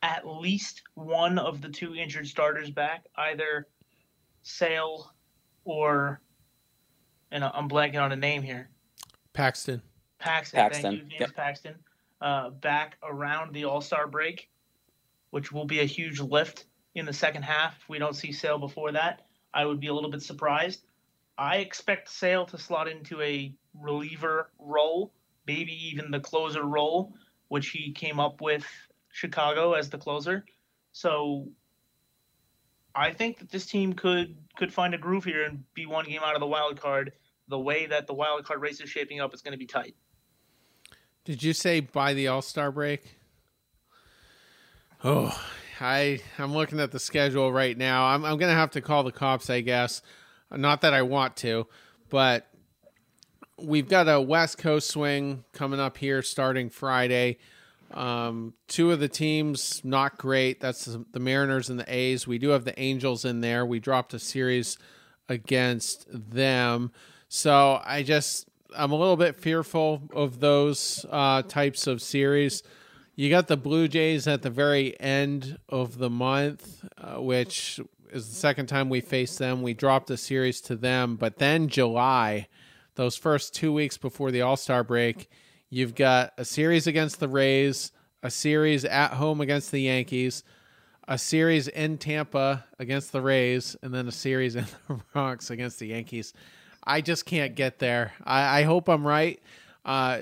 at 0.02 0.28
least 0.28 0.84
one 0.96 1.40
of 1.40 1.62
the 1.62 1.70
two 1.70 1.96
injured 1.96 2.28
starters 2.28 2.70
back, 2.70 3.06
either 3.16 3.68
Sale 4.42 5.12
or, 5.64 6.22
and 7.32 7.44
I'm 7.44 7.70
blanking 7.70 8.02
on 8.02 8.12
a 8.12 8.16
name 8.16 8.44
here. 8.44 8.70
Paxton. 9.32 9.82
Paxton. 10.20 10.58
Paxton. 10.58 10.84
Thank 10.84 10.96
you, 10.96 11.10
James 11.10 11.20
yep. 11.20 11.36
Paxton 11.36 11.76
uh, 12.22 12.50
back 12.50 12.98
around 13.04 13.54
the 13.54 13.66
All 13.66 13.82
Star 13.82 14.08
break, 14.08 14.50
which 15.32 15.52
will 15.52 15.66
be 15.66 15.80
a 15.80 15.86
huge 15.86 16.20
lift 16.20 16.66
in 16.96 17.06
the 17.06 17.14
second 17.14 17.44
half. 17.44 17.78
If 17.82 17.90
we 17.90 18.00
don't 18.00 18.16
see 18.16 18.32
Sale 18.32 18.60
before 18.60 18.92
that, 18.92 19.22
I 19.54 19.66
would 19.66 19.80
be 19.80 19.88
a 19.88 19.94
little 19.94 20.12
bit 20.12 20.22
surprised. 20.22 20.86
I 21.38 21.58
expect 21.58 22.10
Sale 22.10 22.46
to 22.48 22.58
slot 22.58 22.88
into 22.88 23.22
a 23.22 23.56
reliever 23.80 24.52
role, 24.60 25.14
maybe 25.48 25.74
even 25.90 26.12
the 26.12 26.20
closer 26.20 26.64
role, 26.64 27.14
which 27.48 27.70
he 27.70 27.92
came 27.92 28.20
up 28.20 28.42
with 28.42 28.66
Chicago 29.12 29.74
as 29.74 29.90
the 29.90 29.98
closer. 29.98 30.46
So 30.92 31.48
I 32.96 33.12
think 33.12 33.40
that 33.40 33.50
this 33.50 33.66
team 33.66 33.94
could 33.94 34.38
could 34.56 34.72
find 34.72 34.94
a 34.94 34.98
groove 34.98 35.24
here 35.24 35.44
and 35.44 35.64
be 35.74 35.88
one 35.88 36.06
game 36.06 36.22
out 36.24 36.36
of 36.36 36.40
the 36.40 36.48
wild 36.48 36.80
card. 36.80 37.14
The 37.48 37.60
way 37.60 37.88
that 37.88 38.08
the 38.08 38.14
wild 38.14 38.46
card 38.46 38.62
race 38.62 38.80
is 38.80 38.90
shaping 38.90 39.20
up 39.20 39.34
is 39.34 39.42
going 39.42 39.54
to 39.54 39.58
be 39.58 39.66
tight. 39.66 39.96
Did 41.26 41.42
you 41.42 41.54
say 41.54 41.80
by 41.80 42.14
the 42.14 42.28
All 42.28 42.42
Star 42.42 42.72
break? 42.72 43.18
Oh, 45.04 45.38
I 45.80 46.20
I'm 46.38 46.54
looking 46.54 46.80
at 46.80 46.92
the 46.92 47.00
schedule 47.00 47.52
right 47.52 47.78
now. 47.78 48.06
I'm 48.06 48.26
I'm 48.26 48.38
gonna 48.38 48.54
have 48.54 48.72
to 48.72 48.82
call 48.82 49.04
the 49.04 49.12
cops, 49.12 49.50
I 49.50 49.62
guess. 49.62 50.02
Not 50.52 50.82
that 50.82 50.94
I 50.94 51.02
want 51.02 51.36
to, 51.38 51.68
but 52.10 52.48
we've 53.58 53.88
got 53.88 54.08
a 54.08 54.22
West 54.22 54.58
Coast 54.58 54.90
swing 54.90 55.44
coming 55.54 55.80
up 55.80 55.98
here 55.98 56.22
starting 56.22 56.70
Friday. 56.70 57.38
Um, 57.92 58.54
two 58.68 58.92
of 58.92 59.00
the 59.00 59.08
teams 59.08 59.82
not 59.84 60.18
great. 60.18 60.60
That's 60.60 60.86
the 61.12 61.20
Mariners 61.20 61.70
and 61.70 61.80
the 61.80 61.94
A's. 61.94 62.28
We 62.28 62.40
do 62.40 62.50
have 62.50 62.66
the 62.66 62.80
Angels 62.80 63.24
in 63.26 63.42
there. 63.42 63.66
We 63.66 63.80
dropped 63.80 64.14
a 64.14 64.20
series 64.20 64.78
against 65.30 66.06
them. 66.10 66.92
So 67.30 67.82
I 67.84 68.04
just 68.04 68.48
I'm 68.76 68.92
a 68.92 68.96
little 68.96 69.18
bit 69.18 69.36
fearful 69.36 70.04
of 70.14 70.40
those 70.40 71.06
uh, 71.10 71.44
types 71.44 71.88
of 71.88 72.02
series. 72.02 72.64
You 73.16 73.30
got 73.30 73.48
the 73.48 73.58
Blue 73.58 73.88
Jays 73.88 74.28
at 74.28 74.42
the 74.42 74.50
very 74.50 75.00
end 75.00 75.60
of 75.70 75.98
the 75.98 76.10
month, 76.10 76.84
uh, 76.98 77.22
which 77.22 77.80
is 78.12 78.28
the 78.30 78.36
second 78.36 78.68
time 78.68 78.90
we 78.90 79.02
faced 79.02 79.38
them. 79.38 79.62
We 79.62 79.74
dropped 79.74 80.10
a 80.10 80.18
series 80.18 80.62
to 80.62 80.76
them, 80.76 81.16
but 81.16 81.38
then 81.38 81.68
July, 81.68 82.48
those 82.96 83.16
first 83.16 83.54
two 83.54 83.72
weeks 83.72 83.98
before 83.98 84.32
the 84.32 84.42
All 84.42 84.58
Star 84.58 84.84
break, 84.84 85.30
You've 85.74 85.96
got 85.96 86.34
a 86.38 86.46
series 86.46 86.86
against 86.86 87.20
the 87.20 87.28
Rays, 87.28 87.92
a 88.22 88.30
series 88.30 88.86
at 88.86 89.14
home 89.14 89.42
against 89.42 89.72
the 89.72 89.80
Yankees, 89.80 90.44
a 91.08 91.18
series 91.18 91.68
in 91.68 91.98
Tampa 91.98 92.64
against 92.78 93.12
the 93.12 93.22
Rays, 93.22 93.76
and 93.82 93.92
then 93.92 94.08
a 94.08 94.12
series 94.12 94.56
in 94.56 94.68
the 94.88 95.00
Bronx 95.12 95.50
against 95.50 95.80
the 95.80 95.88
Yankees. 95.88 96.32
I 96.84 97.02
just 97.02 97.26
can't 97.26 97.56
get 97.56 97.80
there. 97.80 98.14
I, 98.24 98.60
I 98.60 98.64
hope 98.66 98.88
I'm 98.88 99.08
right. 99.08 99.42
Uh, 99.84 100.20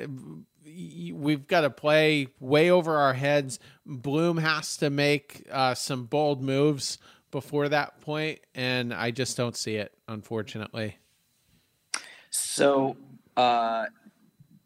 we've 0.63 1.47
got 1.47 1.61
to 1.61 1.69
play 1.69 2.27
way 2.39 2.69
over 2.69 2.97
our 2.97 3.13
heads. 3.13 3.59
Bloom 3.85 4.37
has 4.37 4.77
to 4.77 4.89
make 4.89 5.47
uh, 5.51 5.73
some 5.73 6.05
bold 6.05 6.41
moves 6.41 6.97
before 7.31 7.69
that 7.69 8.01
point, 8.01 8.39
and 8.53 8.93
I 8.93 9.11
just 9.11 9.37
don't 9.37 9.55
see 9.55 9.75
it, 9.75 9.93
unfortunately. 10.07 10.97
So, 12.29 12.97
uh, 13.35 13.85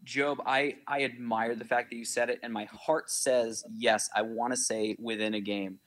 Job, 0.04 0.42
I, 0.46 0.76
I 0.88 1.04
admire 1.04 1.56
the 1.56 1.66
fact 1.66 1.90
that 1.92 1.96
you 1.96 2.06
said 2.06 2.30
it, 2.30 2.40
and 2.44 2.52
my 2.52 2.66
heart 2.66 3.10
says 3.10 3.64
yes. 3.76 4.10
I 4.16 4.24
want 4.24 4.54
to 4.54 4.58
say 4.58 4.96
within 5.00 5.34
a 5.34 5.42
game. 5.42 5.80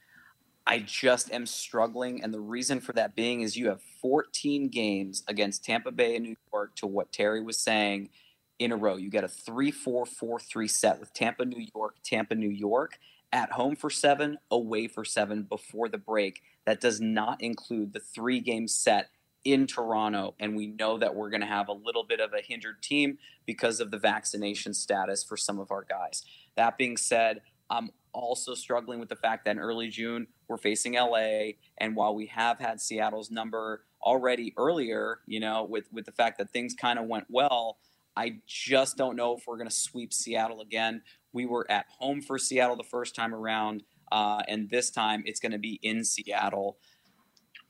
I 0.67 0.81
just 0.81 1.33
am 1.33 1.47
struggling, 1.47 2.23
and 2.23 2.33
the 2.33 2.41
reason 2.41 2.81
for 2.81 2.93
that 2.93 3.15
being 3.17 3.41
is 3.41 3.57
you 3.57 3.69
have 3.69 3.81
14 4.03 4.69
games 4.69 5.23
against 5.27 5.65
Tampa 5.65 5.91
Bay 5.91 6.17
and 6.17 6.25
New 6.25 6.37
York. 6.53 6.75
To 6.77 6.87
what 6.87 7.11
Terry 7.11 7.43
was 7.43 7.59
saying, 7.59 8.11
in 8.59 8.73
a 8.73 8.77
row, 8.77 8.97
you 8.97 9.11
get 9.11 9.25
a 9.25 9.29
three-four-four-three 9.29 10.69
set 10.69 10.99
with 11.01 11.13
Tampa, 11.13 11.45
New 11.45 11.65
York, 11.75 11.97
Tampa, 12.03 12.35
New 12.35 12.51
York, 12.51 12.99
at 13.33 13.53
home 13.53 13.77
for 13.77 13.91
seven, 13.91 14.39
away 14.51 14.89
for 14.89 15.05
seven 15.05 15.43
before 15.43 15.89
the 15.89 15.99
break. 15.99 16.43
That 16.67 16.81
does 16.81 17.01
not 17.01 17.41
include 17.43 17.93
the 17.93 18.01
three-game 18.01 18.69
set 18.69 19.11
in 19.45 19.67
Toronto, 19.67 20.35
and 20.41 20.57
we 20.57 20.67
know 20.67 20.99
that 20.99 21.15
we're 21.15 21.31
going 21.31 21.41
to 21.41 21.47
have 21.47 21.69
a 21.69 21.73
little 21.73 22.05
bit 22.05 22.21
of 22.21 22.33
a 22.33 22.43
hindered 22.43 22.83
team 22.83 23.19
because 23.47 23.81
of 23.81 23.91
the 23.91 23.99
vaccination 23.99 24.75
status 24.75 25.23
for 25.23 25.37
some 25.37 25.59
of 25.59 25.71
our 25.71 25.85
guys. 25.85 26.25
That 26.57 26.77
being 26.77 26.97
said, 26.97 27.43
I'm 27.71 27.91
also 28.13 28.55
struggling 28.55 28.99
with 28.99 29.09
the 29.09 29.17
fact 29.17 29.45
that 29.45 29.53
in 29.53 29.59
early 29.59 29.89
June 29.89 30.27
we're 30.49 30.57
facing 30.57 30.95
LA, 30.95 31.53
and 31.79 31.95
while 31.95 32.15
we 32.15 32.27
have 32.27 32.59
had 32.59 32.81
Seattle's 32.81 33.31
number 33.31 33.85
already 34.03 34.55
earlier, 34.57 35.21
you 35.27 35.41
know, 35.41 35.65
with 35.65 35.85
with 35.93 36.05
the 36.05 36.13
fact 36.13 36.39
that 36.39 36.51
things 36.51 36.75
kind 36.75 36.99
of 36.99 37.07
went 37.07 37.27
well, 37.29 37.79
I 38.19 38.41
just 38.49 38.97
don't 38.97 39.15
know 39.15 39.37
if 39.37 39.45
we're 39.47 39.59
going 39.59 39.69
to 39.69 39.75
sweep 39.75 40.13
Seattle 40.13 40.61
again. 40.61 41.03
We 41.33 41.47
were 41.47 41.71
at 41.71 41.87
home 41.89 42.21
for 42.21 42.37
Seattle 42.37 42.75
the 42.75 42.83
first 42.83 43.15
time 43.15 43.33
around, 43.33 43.85
uh, 44.11 44.43
and 44.49 44.69
this 44.69 44.91
time 44.91 45.23
it's 45.25 45.39
going 45.39 45.53
to 45.53 45.59
be 45.59 45.79
in 45.85 46.05
Seattle. 46.05 46.79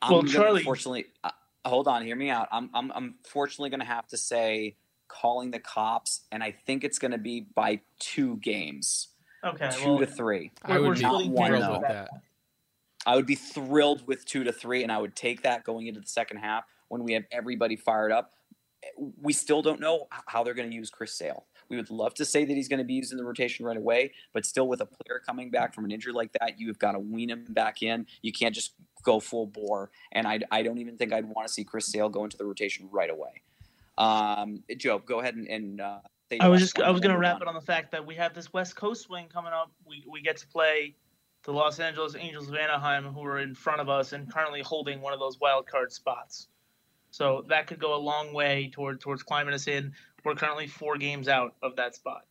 I'm 0.01 0.11
Well, 0.13 0.23
gonna, 0.23 0.33
Charlie- 0.33 0.61
unfortunately, 0.61 1.05
uh, 1.23 1.31
hold 1.67 1.87
on, 1.87 2.03
hear 2.03 2.17
me 2.17 2.31
out. 2.31 2.49
I'm 2.51 2.71
I'm, 2.73 2.91
I'm 2.93 3.15
fortunately 3.29 3.69
going 3.69 3.81
to 3.81 3.87
have 3.87 4.07
to 4.09 4.17
say 4.17 4.77
calling 5.09 5.51
the 5.51 5.59
cops, 5.59 6.23
and 6.33 6.43
I 6.43 6.53
think 6.53 6.83
it's 6.83 6.99
going 6.99 7.13
to 7.13 7.19
be 7.19 7.47
by 7.55 7.81
two 7.99 8.37
games, 8.39 9.09
Okay, 9.45 9.69
two 9.73 9.91
well, 9.91 9.99
to 9.99 10.07
three. 10.07 10.51
I 10.63 10.79
would 10.79 10.87
we're 10.89 10.95
be 10.95 11.01
splitting 11.01 11.33
one, 11.33 11.51
thrilled 11.51 11.63
though. 11.65 11.73
with 11.81 11.89
that. 11.89 12.09
I 13.07 13.17
would 13.17 13.27
be 13.27 13.35
thrilled 13.35 14.07
with 14.07 14.25
two 14.25 14.45
to 14.45 14.53
three, 14.53 14.83
and 14.83 14.91
I 14.91 14.97
would 14.99 15.15
take 15.15 15.43
that 15.43 15.65
going 15.65 15.89
into 15.89 16.01
the 16.01 16.07
second 16.07 16.39
half 16.39 16.65
when 16.89 17.05
we 17.05 17.13
have 17.13 17.25
everybody 17.33 17.77
fired 17.77 18.13
up. 18.13 18.33
We 18.97 19.33
still 19.33 19.63
don't 19.63 19.81
know 19.81 20.07
how 20.27 20.45
they're 20.45 20.55
going 20.55 20.71
to 20.71 20.75
use 20.75 20.91
Chris 20.91 21.13
Sale. 21.13 21.47
We 21.69 21.77
would 21.77 21.91
love 21.91 22.15
to 22.15 22.25
say 22.25 22.45
that 22.45 22.55
he's 22.55 22.69
going 22.69 22.79
to 22.79 22.85
be 22.85 22.95
used 22.95 23.13
in 23.13 23.19
the 23.19 23.25
rotation 23.25 23.67
right 23.67 23.77
away, 23.77 24.13
but 24.33 24.47
still, 24.47 24.69
with 24.69 24.81
a 24.81 24.87
player 24.87 25.21
coming 25.25 25.51
back 25.51 25.75
from 25.75 25.85
an 25.85 25.91
injury 25.91 26.13
like 26.13 26.33
that, 26.41 26.59
you 26.59 26.69
have 26.69 26.79
got 26.79 26.93
to 26.93 26.99
wean 26.99 27.31
him 27.31 27.45
back 27.51 27.83
in. 27.83 28.07
You 28.23 28.33
can't 28.33 28.55
just 28.55 28.75
go 29.03 29.21
full 29.21 29.47
bore. 29.47 29.91
And 30.13 30.27
I, 30.27 30.41
I 30.51 30.63
don't 30.63 30.79
even 30.79 30.97
think 30.97 31.13
I'd 31.13 31.25
want 31.25 31.47
to 31.47 31.53
see 31.53 31.65
Chris 31.65 31.87
Sale 31.87 32.09
go 32.09 32.25
into 32.25 32.37
the 32.37 32.45
rotation 32.45 32.89
right 32.91 33.11
away. 33.11 33.43
Um, 33.99 34.63
Joe, 34.77 34.99
go 34.99 35.21
ahead 35.21 35.35
and. 35.35 35.47
and 35.49 35.81
uh, 35.81 35.99
say 36.31 36.39
I 36.39 36.49
was 36.49 36.61
just 36.61 36.79
I 36.81 36.91
was 36.91 37.01
gonna 37.01 37.19
wrap 37.19 37.39
done. 37.39 37.43
it 37.43 37.49
on 37.49 37.55
the 37.55 37.61
fact 37.61 37.91
that 37.93 38.05
we 38.05 38.15
have 38.17 38.35
this 38.35 38.53
West 38.53 38.77
Coast 38.77 39.03
swing 39.03 39.27
coming 39.33 39.53
up. 39.53 39.73
We 39.87 40.05
we 40.09 40.21
get 40.21 40.37
to 40.39 40.47
play 40.47 40.95
the 41.45 41.53
Los 41.53 41.81
Angeles 41.81 42.15
Angels 42.17 42.49
of 42.49 42.55
Anaheim, 42.55 43.05
who 43.05 43.25
are 43.25 43.39
in 43.39 43.55
front 43.55 43.81
of 43.81 43.89
us 43.89 44.13
and 44.13 44.33
currently 44.33 44.61
holding 44.61 45.01
one 45.01 45.13
of 45.13 45.21
those 45.21 45.39
wild 45.41 45.67
card 45.67 45.93
spots. 45.93 46.49
So 47.19 47.45
that 47.49 47.67
could 47.67 47.81
go 47.81 47.97
a 47.97 47.99
long 47.99 48.33
way 48.33 48.71
toward 48.73 49.01
towards 49.01 49.25
climbing 49.25 49.53
us 49.53 49.67
in. 49.67 49.93
We're 50.25 50.37
currently 50.37 50.69
four 50.69 50.97
games 50.97 51.27
out 51.27 51.57
of 51.65 51.75
that 51.75 51.97
spot. 51.97 52.23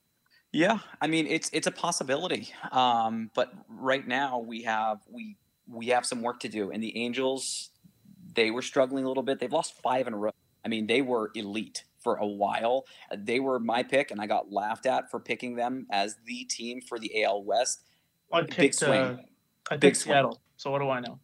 Yeah, 0.54 0.80
I 1.02 1.08
mean 1.08 1.28
it's 1.28 1.50
it's 1.52 1.68
a 1.68 1.72
possibility, 1.72 2.54
um, 2.72 3.30
but 3.36 3.52
right 3.68 4.08
now 4.08 4.40
we 4.40 4.62
have 4.62 5.00
we 5.12 5.36
we 5.68 5.88
have 5.88 6.06
some 6.06 6.22
work 6.22 6.40
to 6.40 6.48
do. 6.48 6.72
And 6.72 6.82
the 6.82 6.98
Angels, 6.98 7.72
they 8.34 8.50
were 8.50 8.62
struggling 8.62 9.04
a 9.04 9.10
little 9.10 9.24
bit. 9.24 9.40
They've 9.40 9.52
lost 9.52 9.74
five 9.84 10.08
in 10.08 10.14
a 10.14 10.18
row. 10.18 10.32
I 10.64 10.70
mean, 10.70 10.88
they 10.88 11.02
were 11.02 11.32
elite 11.36 11.84
for 12.02 12.16
a 12.16 12.26
while. 12.26 12.86
They 13.14 13.42
were 13.42 13.60
my 13.60 13.84
pick, 13.84 14.12
and 14.12 14.22
I 14.22 14.26
got 14.26 14.54
laughed 14.54 14.86
at 14.86 15.12
for 15.12 15.20
picking 15.20 15.58
them 15.58 15.86
as 15.92 16.16
the 16.26 16.46
team 16.46 16.80
for 16.80 16.98
the 16.98 17.26
AL 17.26 17.44
West. 17.44 17.84
I 18.32 18.44
Big 18.44 18.52
picked 18.52 18.76
swing. 18.76 19.02
uh, 19.02 19.18
I 19.70 19.76
Big 19.76 19.82
picked 19.82 19.98
swing. 19.98 20.14
Seattle. 20.14 20.40
So 20.56 20.72
what 20.72 20.80
do 20.80 20.90
I 20.90 21.02
know? 21.02 21.20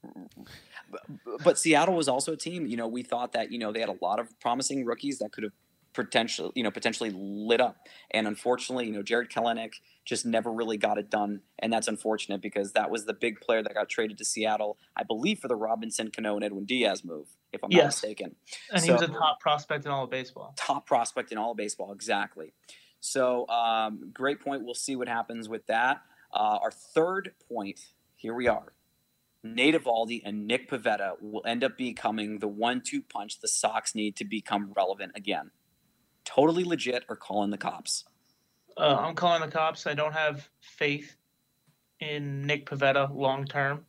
But 1.44 1.58
Seattle 1.58 1.96
was 1.96 2.08
also 2.08 2.34
a 2.34 2.38
team. 2.38 2.66
You 2.66 2.78
know, 2.78 2.88
we 2.88 3.04
thought 3.04 3.34
that 3.34 3.52
you 3.52 3.60
know 3.60 3.72
they 3.72 3.80
had 3.80 3.90
a 3.90 3.98
lot 4.02 4.20
of 4.20 4.40
promising 4.40 4.86
rookies 4.86 5.20
that 5.20 5.32
could 5.32 5.44
have 5.44 5.54
potentially 5.94 6.52
you 6.56 6.64
know 6.64 6.72
potentially 6.72 7.12
lit 7.14 7.62
up. 7.62 7.78
And 8.12 8.28
unfortunately, 8.28 8.88
you 8.88 8.94
know, 8.94 9.04
Jarred 9.04 9.30
Kelenic 9.30 9.74
just 10.06 10.26
never 10.26 10.52
really 10.52 10.78
got 10.78 10.98
it 10.98 11.10
done, 11.10 11.42
and 11.60 11.72
that's 11.72 11.88
unfortunate 11.88 12.42
because 12.42 12.74
that 12.74 12.90
was 12.90 13.06
the 13.06 13.14
big 13.14 13.40
player 13.42 13.64
that 13.64 13.74
got 13.74 13.90
traded 13.90 14.18
to 14.18 14.26
Seattle, 14.26 14.78
I 14.98 15.04
believe, 15.04 15.40
for 15.40 15.48
the 15.48 15.56
Robinson 15.56 16.12
Cano 16.12 16.36
and 16.36 16.44
Edwin 16.44 16.66
Diaz 16.66 17.04
move, 17.06 17.28
if 17.52 17.64
I'm 17.64 17.70
not 17.70 17.78
Yes. 17.78 18.04
mistaken. 18.04 18.36
And 18.72 18.84
he 18.84 18.92
was 18.92 19.02
a 19.02 19.08
top 19.08 19.40
prospect 19.40 19.86
in 19.86 19.92
all 19.92 20.04
of 20.06 20.10
baseball. 20.10 20.54
top 20.58 20.86
prospect 20.86 21.32
in 21.32 21.38
all 21.38 21.52
of 21.52 21.58
baseball. 21.58 21.92
Exactly. 21.94 22.54
So, 23.00 23.48
um, 23.50 24.12
great 24.14 24.40
point. 24.40 24.64
We'll 24.64 24.74
see 24.74 24.96
what 24.96 25.08
happens 25.08 25.50
with 25.50 25.66
that. 25.68 26.02
Uh, 26.34 26.60
our 26.62 26.72
third 26.72 27.34
point 27.50 27.80
here 28.16 28.34
we 28.34 28.48
are. 28.48 28.74
Nate 29.44 29.76
Eovaldi 29.76 30.22
and 30.24 30.48
Nick 30.48 30.70
Pivetta 30.70 31.22
will 31.22 31.44
end 31.46 31.64
up 31.64 31.78
becoming 31.78 32.40
the 32.40 32.48
one 32.48 32.82
two 32.82 33.02
punch 33.02 33.40
the 33.40 33.48
Sox 33.48 33.94
need 33.94 34.16
to 34.18 34.26
become 34.26 34.72
relevant 34.76 35.12
again. 35.16 35.52
Totally 36.24 36.64
legit 36.64 37.04
or 37.10 37.18
calling 37.18 37.52
the 37.52 37.58
cops. 37.58 38.06
Uh, 38.78 38.96
I'm 39.00 39.16
calling 39.16 39.42
the 39.42 39.52
cops. 39.52 39.86
I 39.86 39.94
don't 39.94 40.14
have 40.14 40.48
faith 40.62 41.16
in 42.00 42.48
Nick 42.48 42.66
Pivetta 42.70 43.14
long 43.14 43.46
term. 43.46 43.86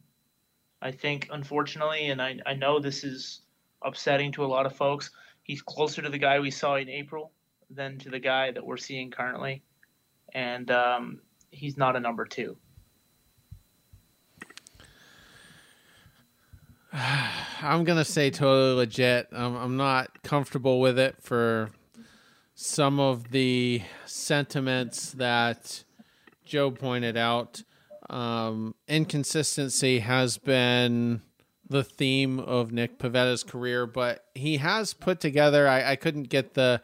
I 0.83 0.91
think, 0.91 1.29
unfortunately, 1.31 2.11
and 2.11 2.21
I, 2.21 2.39
I 2.45 2.55
know 2.55 2.79
this 2.79 3.05
is 3.05 3.41
upsetting 3.83 4.33
to 4.33 4.45
a 4.45 4.47
lot 4.47 4.67
of 4.67 4.75
folks, 4.75 5.11
he's 5.43 5.63
closer 5.63 6.03
to 6.03 6.09
the 6.09 6.19
guy 6.19 6.41
we 6.41 6.51
saw 6.51 6.75
in 6.75 6.89
April 6.89 7.33
than 7.71 7.99
to 7.99 8.11
the 8.11 8.19
guy 8.19 8.51
that 8.51 8.65
we're 8.65 8.77
seeing 8.77 9.11
currently. 9.11 9.63
And 10.35 10.71
um, 10.71 11.21
he's 11.51 11.77
not 11.77 11.97
a 11.97 12.01
number 12.01 12.25
two. 12.25 12.57
I'm 17.63 17.83
gonna 17.85 18.05
say 18.05 18.31
totally 18.31 18.75
legit. 18.75 19.29
I'm, 19.33 19.57
I'm 19.57 19.77
not 19.77 20.23
comfortable 20.23 20.81
with 20.81 20.99
it 20.99 21.17
for 21.21 21.71
some 22.55 23.01
of 23.01 23.33
the 23.33 23.83
sentiments 24.07 25.13
that 25.13 25.83
Joe 26.45 26.71
pointed 26.71 27.17
out. 27.17 27.65
Um, 28.09 28.77
inconsistency 28.87 30.01
has 30.01 30.39
been 30.39 31.23
the 31.69 31.83
theme 31.83 32.39
of 32.39 32.71
Nick 32.71 32.99
Pivetta's 32.99 33.43
career, 33.43 33.87
but 33.87 34.27
he 34.35 34.59
has 34.59 34.95
put 34.95 35.19
together. 35.19 35.67
I, 35.67 35.93
I 35.93 35.97
couldn't 35.97 36.29
get 36.29 36.55
the 36.55 36.81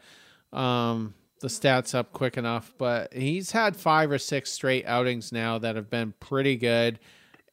um, 0.51 1.13
the 1.39 1.47
stats 1.47 1.95
up 1.95 2.11
quick 2.11 2.35
enough, 2.35 2.73
but 2.77 3.13
he's 3.13 3.51
had 3.51 3.77
five 3.77 4.11
or 4.11 4.17
six 4.17 4.51
straight 4.51 4.85
outings 4.85 5.31
now 5.31 5.57
that 5.59 5.77
have 5.77 5.89
been 5.89 6.13
pretty 6.19 6.57
good, 6.57 6.99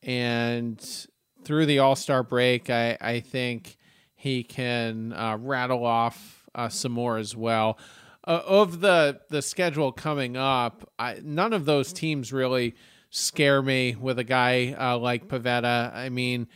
and 0.02 1.06
through 1.44 1.66
the 1.66 1.78
All 1.78 1.96
Star 1.96 2.22
break, 2.22 2.70
I, 2.70 2.96
I 3.00 3.20
think 3.20 3.76
he 4.14 4.42
can 4.42 5.12
uh, 5.12 5.36
rattle 5.40 5.84
off 5.84 6.46
uh, 6.54 6.68
some 6.68 6.92
more 6.92 7.18
as 7.18 7.36
well. 7.36 7.78
Uh, 8.26 8.42
of 8.46 8.80
the 8.80 9.20
the 9.30 9.40
schedule 9.40 9.92
coming 9.92 10.36
up, 10.36 10.90
I, 10.98 11.20
none 11.22 11.52
of 11.52 11.64
those 11.64 11.92
teams 11.92 12.32
really 12.32 12.74
scare 13.10 13.62
me 13.62 13.96
with 13.98 14.18
a 14.18 14.24
guy 14.24 14.74
uh, 14.78 14.98
like 14.98 15.28
Pivetta. 15.28 15.94
I 15.94 16.08
mean, 16.10 16.48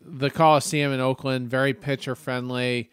the 0.00 0.30
Coliseum 0.30 0.92
in 0.92 1.00
Oakland, 1.00 1.48
very 1.48 1.74
pitcher 1.74 2.14
friendly. 2.14 2.90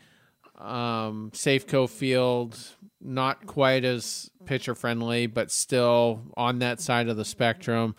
Um, 0.58 1.32
Safeco 1.34 1.90
Field, 1.90 2.58
not 3.02 3.46
quite 3.46 3.84
as 3.84 4.30
pitcher 4.46 4.76
friendly, 4.76 5.28
but 5.28 5.52
still 5.52 6.22
on 6.38 6.60
that 6.60 6.80
side 6.80 7.10
of 7.10 7.18
the 7.18 7.26
spectrum. 7.26 7.96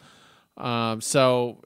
Um, 0.57 1.01
so 1.01 1.61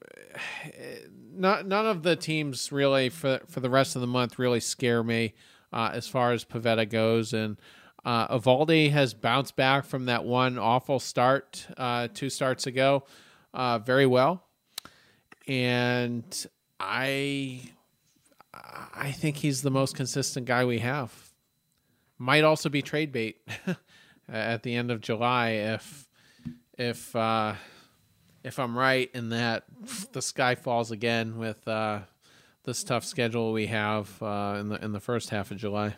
not, 1.37 1.65
none 1.65 1.85
of 1.85 2.03
the 2.03 2.15
teams 2.15 2.71
really 2.71 3.09
for 3.09 3.39
for 3.47 3.59
the 3.59 3.69
rest 3.69 3.95
of 3.95 4.01
the 4.01 4.07
month 4.07 4.39
really 4.39 4.59
scare 4.59 5.03
me 5.03 5.33
uh, 5.71 5.91
as 5.93 6.07
far 6.07 6.31
as 6.31 6.43
Pivetta 6.43 6.89
goes. 6.89 7.33
And 7.33 7.57
uh, 8.05 8.37
Eovaldi 8.37 8.91
has 8.91 9.13
bounced 9.13 9.55
back 9.55 9.85
from 9.85 10.05
that 10.05 10.25
one 10.25 10.57
awful 10.57 10.99
start 10.99 11.67
uh, 11.77 12.07
two 12.13 12.29
starts 12.29 12.67
ago 12.67 13.03
uh, 13.53 13.79
very 13.79 14.05
well, 14.05 14.43
and 15.47 16.45
I 16.79 17.71
I 18.53 19.11
think 19.11 19.37
he's 19.37 19.61
the 19.61 19.71
most 19.71 19.95
consistent 19.95 20.45
guy 20.45 20.65
we 20.65 20.79
have. 20.79 21.13
Might 22.17 22.43
also 22.43 22.69
be 22.69 22.81
trade 22.81 23.11
bait. 23.11 23.37
at 24.29 24.63
the 24.63 24.75
end 24.75 24.91
of 24.91 25.01
July 25.01 25.49
if 25.51 26.07
if 26.77 27.15
uh, 27.15 27.53
if 28.43 28.59
I'm 28.59 28.77
right 28.77 29.09
in 29.13 29.29
that 29.29 29.65
the 30.11 30.21
sky 30.21 30.55
falls 30.55 30.91
again 30.91 31.37
with 31.37 31.67
uh, 31.67 31.99
this 32.63 32.83
tough 32.83 33.03
schedule 33.03 33.53
we 33.53 33.67
have 33.67 34.21
uh, 34.21 34.57
in 34.59 34.69
the 34.69 34.83
in 34.83 34.91
the 34.91 34.99
first 34.99 35.29
half 35.29 35.51
of 35.51 35.57
July. 35.57 35.95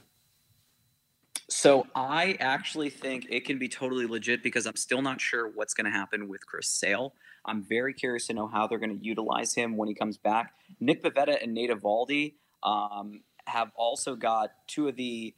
So 1.50 1.88
I 1.96 2.38
actually 2.40 2.92
think 2.92 3.26
it 3.30 3.46
can 3.46 3.58
be 3.58 3.68
totally 3.68 4.06
legit 4.06 4.44
because 4.44 4.68
I'm 4.68 4.76
still 4.76 5.02
not 5.02 5.20
sure 5.20 5.48
what's 5.48 5.74
going 5.74 5.86
to 5.86 5.92
happen 5.92 6.28
with 6.28 6.46
Chris 6.46 6.68
Sale. 6.70 7.16
I'm 7.44 7.64
very 7.64 7.94
curious 7.94 8.28
to 8.28 8.34
know 8.34 8.48
how 8.48 8.68
they're 8.68 8.78
going 8.78 8.98
to 8.98 9.04
utilize 9.04 9.56
him 9.56 9.76
when 9.76 9.88
he 9.88 9.96
comes 9.96 10.18
back. 10.18 10.54
Nick 10.80 11.02
Pivetta 11.02 11.42
and 11.42 11.56
Nate 11.56 11.72
Eovaldi 11.72 12.36
um, 12.62 13.24
have 13.46 13.72
also 13.76 14.16
got 14.16 14.52
two 14.68 14.88
of 14.88 14.96
the 14.96 15.34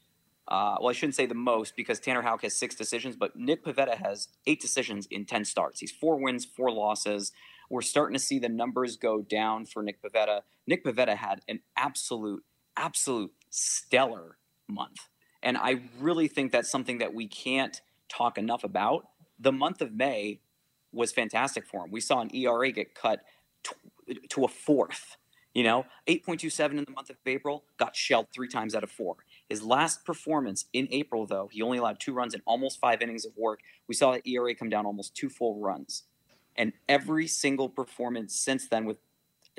uh, 0.47 0.75
well, 0.79 0.89
I 0.89 0.93
shouldn't 0.93 1.15
say 1.15 1.25
the 1.25 1.35
most 1.35 1.75
because 1.75 1.99
Tanner 1.99 2.21
Houck 2.21 2.41
has 2.43 2.55
six 2.55 2.75
decisions, 2.75 3.15
but 3.15 3.35
Nick 3.35 3.63
Pivetta 3.63 3.97
has 3.97 4.27
eight 4.47 4.61
decisions 4.61 5.07
in 5.09 5.25
10 5.25 5.45
starts. 5.45 5.79
He's 5.79 5.91
four 5.91 6.21
wins, 6.21 6.45
four 6.45 6.71
losses. 6.71 7.31
We're 7.69 7.81
starting 7.81 8.17
to 8.17 8.23
see 8.23 8.39
the 8.39 8.49
numbers 8.49 8.97
go 8.97 9.21
down 9.21 9.65
for 9.65 9.81
Nick 9.81 10.01
Pivetta. 10.01 10.41
Nick 10.67 10.83
Pivetta 10.83 11.15
had 11.15 11.41
an 11.47 11.61
absolute, 11.77 12.43
absolute 12.75 13.31
stellar 13.49 14.37
month. 14.67 15.07
And 15.43 15.57
I 15.57 15.81
really 15.99 16.27
think 16.27 16.51
that's 16.51 16.69
something 16.69 16.97
that 16.99 17.13
we 17.13 17.27
can't 17.27 17.81
talk 18.09 18.37
enough 18.37 18.63
about. 18.63 19.07
The 19.39 19.51
month 19.51 19.81
of 19.81 19.93
May 19.93 20.41
was 20.91 21.11
fantastic 21.11 21.65
for 21.65 21.85
him. 21.85 21.91
We 21.91 22.01
saw 22.01 22.21
an 22.21 22.35
ERA 22.35 22.71
get 22.71 22.93
cut 22.93 23.21
to, 23.63 23.75
to 24.29 24.43
a 24.43 24.47
fourth. 24.47 25.17
You 25.53 25.63
know, 25.63 25.85
8.27 26.07 26.71
in 26.71 26.85
the 26.85 26.91
month 26.91 27.09
of 27.09 27.17
April, 27.25 27.65
got 27.77 27.95
shelled 27.95 28.27
three 28.33 28.47
times 28.47 28.73
out 28.73 28.83
of 28.83 28.91
four. 28.91 29.17
His 29.51 29.61
last 29.61 30.05
performance 30.05 30.63
in 30.71 30.87
April, 30.91 31.25
though, 31.25 31.49
he 31.51 31.61
only 31.61 31.77
allowed 31.77 31.99
two 31.99 32.13
runs 32.13 32.33
in 32.33 32.41
almost 32.45 32.79
five 32.79 33.01
innings 33.01 33.25
of 33.25 33.33
work. 33.35 33.59
We 33.85 33.93
saw 33.93 34.13
the 34.13 34.21
ERA 34.25 34.55
come 34.55 34.69
down 34.69 34.85
almost 34.85 35.13
two 35.13 35.27
full 35.27 35.59
runs. 35.59 36.03
And 36.55 36.71
every 36.87 37.27
single 37.27 37.67
performance 37.67 38.33
since 38.33 38.69
then, 38.69 38.85
with 38.85 38.95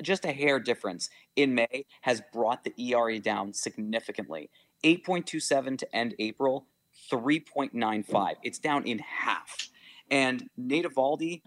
just 0.01 0.25
a 0.25 0.31
hair 0.31 0.59
difference 0.59 1.11
in 1.35 1.53
May, 1.53 1.85
has 2.01 2.23
brought 2.33 2.63
the 2.63 2.73
ERA 2.75 3.19
down 3.19 3.53
significantly. 3.53 4.49
8.27 4.83 5.77
to 5.77 5.95
end 5.95 6.15
April, 6.17 6.65
3.95. 7.11 8.33
It's 8.41 8.57
down 8.57 8.87
in 8.87 8.97
half. 8.97 9.69
And 10.09 10.49
Nate 10.57 10.85
Eovaldi, 10.85 11.43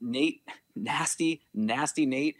Nate, 0.00 0.40
nasty, 0.74 1.42
nasty 1.52 2.06
Nate, 2.06 2.36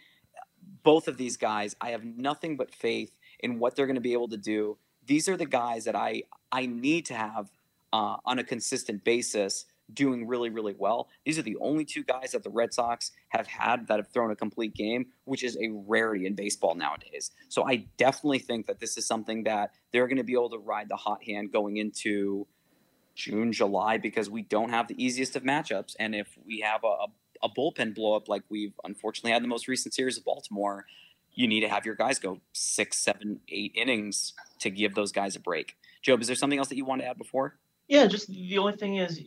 both 0.81 1.07
of 1.07 1.17
these 1.17 1.37
guys, 1.37 1.75
I 1.79 1.91
have 1.91 2.03
nothing 2.03 2.57
but 2.57 2.73
faith 2.73 3.15
in 3.39 3.59
what 3.59 3.75
they're 3.75 3.85
going 3.85 3.93
to 3.93 4.01
be 4.01 4.13
able 4.13 4.29
to 4.29 4.37
do 4.37 4.79
these 5.05 5.27
are 5.27 5.37
the 5.37 5.45
guys 5.45 5.85
that 5.85 5.95
I 5.95 6.23
I 6.51 6.65
need 6.65 7.05
to 7.07 7.13
have 7.13 7.49
uh, 7.93 8.17
on 8.25 8.39
a 8.39 8.43
consistent 8.43 9.03
basis 9.03 9.65
doing 9.93 10.25
really 10.25 10.49
really 10.49 10.75
well. 10.77 11.09
These 11.25 11.37
are 11.37 11.41
the 11.41 11.57
only 11.59 11.85
two 11.85 12.03
guys 12.03 12.31
that 12.31 12.43
the 12.43 12.49
Red 12.49 12.73
Sox 12.73 13.11
have 13.29 13.47
had 13.47 13.87
that 13.87 13.97
have 13.97 14.07
thrown 14.07 14.31
a 14.31 14.35
complete 14.35 14.73
game, 14.73 15.07
which 15.25 15.43
is 15.43 15.57
a 15.57 15.69
rarity 15.69 16.25
in 16.25 16.33
baseball 16.33 16.75
nowadays. 16.75 17.31
So 17.49 17.67
I 17.67 17.87
definitely 17.97 18.39
think 18.39 18.67
that 18.67 18.79
this 18.79 18.97
is 18.97 19.05
something 19.05 19.43
that 19.43 19.71
they're 19.91 20.07
going 20.07 20.17
to 20.17 20.23
be 20.23 20.33
able 20.33 20.51
to 20.51 20.59
ride 20.59 20.87
the 20.89 20.95
hot 20.95 21.23
hand 21.23 21.51
going 21.51 21.77
into 21.77 22.47
June, 23.15 23.51
July 23.51 23.97
because 23.97 24.29
we 24.29 24.43
don't 24.43 24.69
have 24.69 24.87
the 24.87 25.03
easiest 25.03 25.35
of 25.35 25.43
matchups, 25.43 25.95
and 25.99 26.15
if 26.15 26.37
we 26.45 26.59
have 26.61 26.83
a, 26.83 27.05
a 27.43 27.49
bullpen 27.49 27.93
blow 27.93 28.15
up 28.15 28.29
like 28.29 28.43
we've 28.49 28.73
unfortunately 28.83 29.31
had 29.31 29.37
in 29.37 29.43
the 29.43 29.49
most 29.49 29.67
recent 29.67 29.93
series 29.93 30.17
of 30.17 30.23
Baltimore, 30.23 30.85
you 31.33 31.47
need 31.47 31.61
to 31.61 31.69
have 31.69 31.85
your 31.85 31.95
guys 31.95 32.19
go 32.19 32.39
six, 32.53 32.97
seven, 32.97 33.39
eight 33.49 33.71
innings 33.75 34.33
to 34.59 34.69
give 34.69 34.95
those 34.95 35.11
guys 35.11 35.35
a 35.35 35.39
break. 35.39 35.75
Job, 36.01 36.21
is 36.21 36.27
there 36.27 36.35
something 36.35 36.59
else 36.59 36.69
that 36.69 36.77
you 36.77 36.85
want 36.85 37.01
to 37.01 37.07
add 37.07 37.17
before? 37.17 37.57
Yeah, 37.87 38.07
just 38.07 38.27
the 38.27 38.57
only 38.57 38.75
thing 38.77 38.97
is 38.97 39.21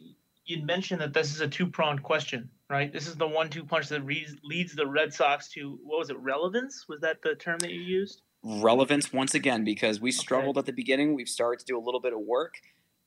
you'd 0.45 0.67
mentioned 0.67 1.01
that 1.01 1.13
this 1.13 1.33
is 1.35 1.41
a 1.41 1.49
two 1.49 1.67
pronged 1.67 2.03
question, 2.03 2.51
right? 2.69 2.93
This 2.93 3.07
is 3.07 3.15
the 3.15 3.27
one 3.27 3.49
two 3.49 3.65
punch 3.65 3.89
that 3.89 4.03
reads, 4.03 4.35
leads 4.43 4.75
the 4.75 4.87
Red 4.87 5.13
Sox 5.13 5.49
to 5.53 5.79
what 5.85 5.99
was 5.99 6.11
it, 6.11 6.19
relevance? 6.19 6.87
Was 6.89 7.01
that 7.01 7.23
the 7.23 7.35
term 7.35 7.59
that 7.61 7.71
you 7.71 7.81
used? 7.81 8.23
Relevance 8.43 9.13
once 9.13 9.35
again, 9.35 9.65
because 9.65 10.01
we 10.01 10.13
struggled 10.13 10.57
okay. 10.57 10.63
at 10.63 10.67
the 10.67 10.73
beginning. 10.73 11.15
We've 11.15 11.29
started 11.29 11.61
to 11.61 11.67
do 11.67 11.79
a 11.79 11.81
little 11.81 12.01
bit 12.01 12.13
of 12.13 12.21
work. 12.21 12.57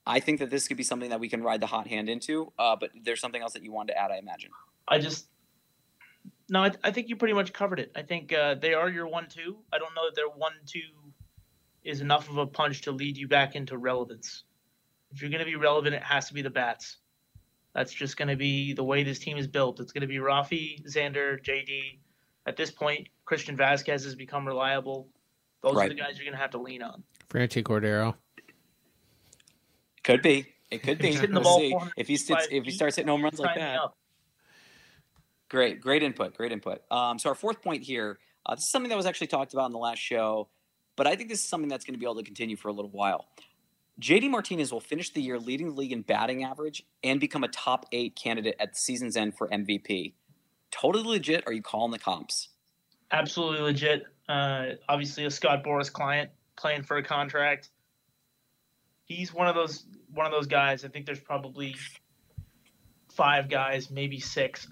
I 0.06 0.20
think 0.20 0.40
that 0.40 0.50
this 0.50 0.68
could 0.68 0.78
be 0.78 0.84
something 0.84 1.10
that 1.10 1.20
we 1.20 1.30
can 1.30 1.44
ride 1.44 1.62
the 1.62 1.68
hot 1.68 1.88
hand 1.88 2.10
into. 2.10 2.52
Uh, 2.58 2.76
but 2.80 2.92
there's 3.04 3.20
something 3.20 3.42
else 3.42 3.54
that 3.54 3.64
you 3.64 3.72
wanted 3.72 3.94
to 3.94 4.00
add, 4.00 4.10
I 4.10 4.18
imagine. 4.18 4.52
I 4.88 5.00
just 5.00 5.28
no, 6.50 6.64
I, 6.64 6.72
I, 6.84 6.92
think 6.92 7.10
you 7.10 7.16
pretty 7.16 7.34
much 7.34 7.54
covered 7.54 7.80
it. 7.80 7.92
I 7.96 8.04
think 8.04 8.34
uh, 8.34 8.56
they 8.56 8.74
are 8.74 8.90
your 8.90 9.08
one-two. 9.08 9.58
I 9.72 9.78
don't 9.78 9.94
know 9.96 10.06
that 10.06 10.16
their 10.16 10.30
one-two 10.30 11.12
is 11.84 12.02
enough 12.02 12.30
of 12.30 12.38
a 12.38 12.46
punch 12.46 12.82
to 12.84 12.92
lead 12.92 13.18
you 13.18 13.28
back 13.28 13.56
into 13.56 13.78
relevance. 13.78 14.44
If 15.12 15.22
you're 15.22 15.32
going 15.32 15.40
to 15.40 15.46
be 15.46 15.56
relevant, 15.56 15.96
it 15.96 16.04
has 16.04 16.28
to 16.28 16.34
be 16.34 16.42
the 16.42 16.50
bats. 16.50 16.98
That's 17.74 17.94
just 17.94 18.18
going 18.18 18.30
to 18.30 18.36
be 18.36 18.74
the 18.74 18.84
way 18.84 19.04
this 19.04 19.20
team 19.20 19.38
is 19.38 19.48
built. 19.48 19.80
It's 19.80 19.92
going 19.92 20.02
to 20.02 20.08
be 20.08 20.18
Rafi, 20.18 20.84
Xander, 20.86 21.42
JD. 21.44 22.00
At 22.46 22.58
this 22.58 22.72
point, 22.72 23.10
Christian 23.26 23.56
Vasquez 23.56 24.04
has 24.04 24.16
become 24.16 24.48
reliable. 24.48 25.10
Those 25.62 25.76
right. 25.76 25.86
are 25.86 25.94
the 25.94 26.00
guys 26.00 26.18
you're 26.18 26.26
going 26.26 26.36
to 26.36 26.42
have 26.42 26.52
to 26.52 26.62
lean 26.62 26.82
on. 26.82 27.04
Franchy 27.30 27.64
Cordero. 27.64 28.16
Could 30.04 30.22
be. 30.22 30.48
It 30.72 30.84
could 30.84 30.98
be. 30.98 31.14
hitting 31.14 31.34
the 31.34 31.42
ball 31.42 31.90
if 31.98 32.08
he 32.08 32.18
sits, 32.18 32.48
if 32.52 32.64
he 32.64 32.72
starts 32.72 32.96
hitting 32.96 33.10
home 33.10 33.24
runs 33.24 33.40
like 33.40 33.58
that. 33.58 33.80
Up. 33.80 33.98
Great, 35.50 35.80
great 35.82 36.04
input, 36.04 36.36
great 36.36 36.52
input. 36.52 36.82
Um, 36.92 37.20
so 37.20 37.30
our 37.30 37.36
fourth 37.36 37.62
point 37.62 37.84
here, 37.84 38.20
uh, 38.46 38.56
this 38.56 38.66
is 38.66 38.72
something 38.72 38.90
that 38.90 38.98
was 38.98 39.06
actually 39.06 39.28
talked 39.28 39.54
about 39.54 39.68
in 39.68 39.72
the 39.72 39.78
last 39.78 40.00
show, 40.00 40.50
but 40.96 41.08
I 41.08 41.16
think 41.16 41.30
this 41.30 41.40
is 41.40 41.50
something 41.50 41.70
that's 41.70 41.86
going 41.86 41.94
to 41.94 42.00
be 42.00 42.06
able 42.06 42.16
to 42.16 42.24
continue 42.24 42.58
for 42.58 42.68
a 42.68 42.74
little 42.74 42.92
while. 42.92 43.26
JD 44.02 44.30
Martinez 44.30 44.72
will 44.72 44.80
finish 44.80 45.12
the 45.12 45.22
year 45.22 45.40
leading 45.40 45.70
the 45.70 45.74
league 45.74 45.92
in 45.92 46.02
batting 46.02 46.44
average 46.44 46.84
and 47.04 47.20
become 47.20 47.44
a 47.44 47.48
top 47.48 47.86
eight 47.92 48.16
candidate 48.16 48.56
at 48.60 48.74
the 48.74 48.78
season's 48.78 49.18
end 49.18 49.36
for 49.36 49.48
MVP. 49.48 50.14
Totally 50.70 51.04
legit. 51.04 51.44
Are 51.48 51.54
you 51.54 51.64
calling 51.64 51.92
the 51.92 51.98
comps? 51.98 52.50
Absolutely 53.12 53.62
legit. 53.62 54.04
Uh, 54.30 54.72
obviously, 54.88 55.26
a 55.26 55.32
Scott 55.32 55.64
Boras 55.64 55.92
client 55.92 56.30
playing 56.58 56.84
for 56.84 56.98
a 56.98 57.04
contract. 57.04 57.70
He's 59.06 59.34
one 59.34 59.48
of 59.48 59.56
those 59.56 59.86
one 60.14 60.26
of 60.26 60.32
those 60.32 60.48
guys. 60.48 60.84
I 60.84 60.90
think 60.90 61.06
there's 61.06 61.20
probably 61.20 61.76
five 63.10 63.50
guys, 63.50 63.90
maybe 63.90 64.20
six, 64.20 64.68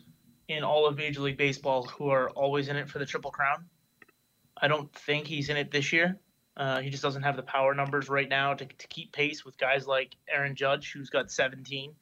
in 0.47 0.63
all 0.63 0.85
of 0.85 0.97
Major 0.97 1.21
League 1.21 1.37
Baseball 1.37 1.83
who 1.83 2.09
are 2.09 2.29
always 2.31 2.67
in 2.67 2.75
it 2.75 2.89
for 2.89 2.99
the 2.99 3.05
Triple 3.05 3.31
Crown. 3.31 3.65
I 4.57 4.67
don't 4.67 4.93
think 4.93 5.27
he's 5.27 5.49
in 5.49 5.57
it 5.57 5.71
this 5.71 5.91
year. 5.91 6.19
Uh, 6.57 6.79
he 6.79 6.89
just 6.89 7.03
doesn't 7.03 7.23
have 7.23 7.35
the 7.35 7.43
power 7.43 7.73
numbers 7.73 8.07
right 8.07 8.29
now 8.29 8.53
to, 8.53 8.65
to 8.65 8.87
keep 8.87 9.11
pace 9.11 9.43
with 9.43 9.57
guys 9.57 9.87
like 9.87 10.15
Aaron 10.29 10.55
Judge, 10.55 10.93
who's 10.93 11.09
got 11.09 11.29
17. 11.29 11.93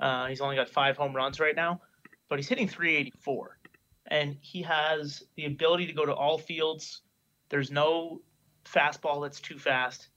Uh, 0.00 0.26
he's 0.26 0.40
only 0.40 0.56
got 0.56 0.68
five 0.70 0.96
home 0.96 1.14
runs 1.14 1.38
right 1.38 1.54
now, 1.54 1.80
but 2.28 2.38
he's 2.38 2.48
hitting 2.48 2.68
384. 2.68 3.58
And 4.06 4.36
he 4.40 4.62
has 4.62 5.22
the 5.36 5.44
ability 5.44 5.86
to 5.86 5.92
go 5.92 6.06
to 6.06 6.14
all 6.14 6.38
fields. 6.38 7.02
There's 7.50 7.70
no 7.70 8.22
fastball 8.64 9.22
that's 9.22 9.40
too 9.40 9.58
fast. 9.58 10.08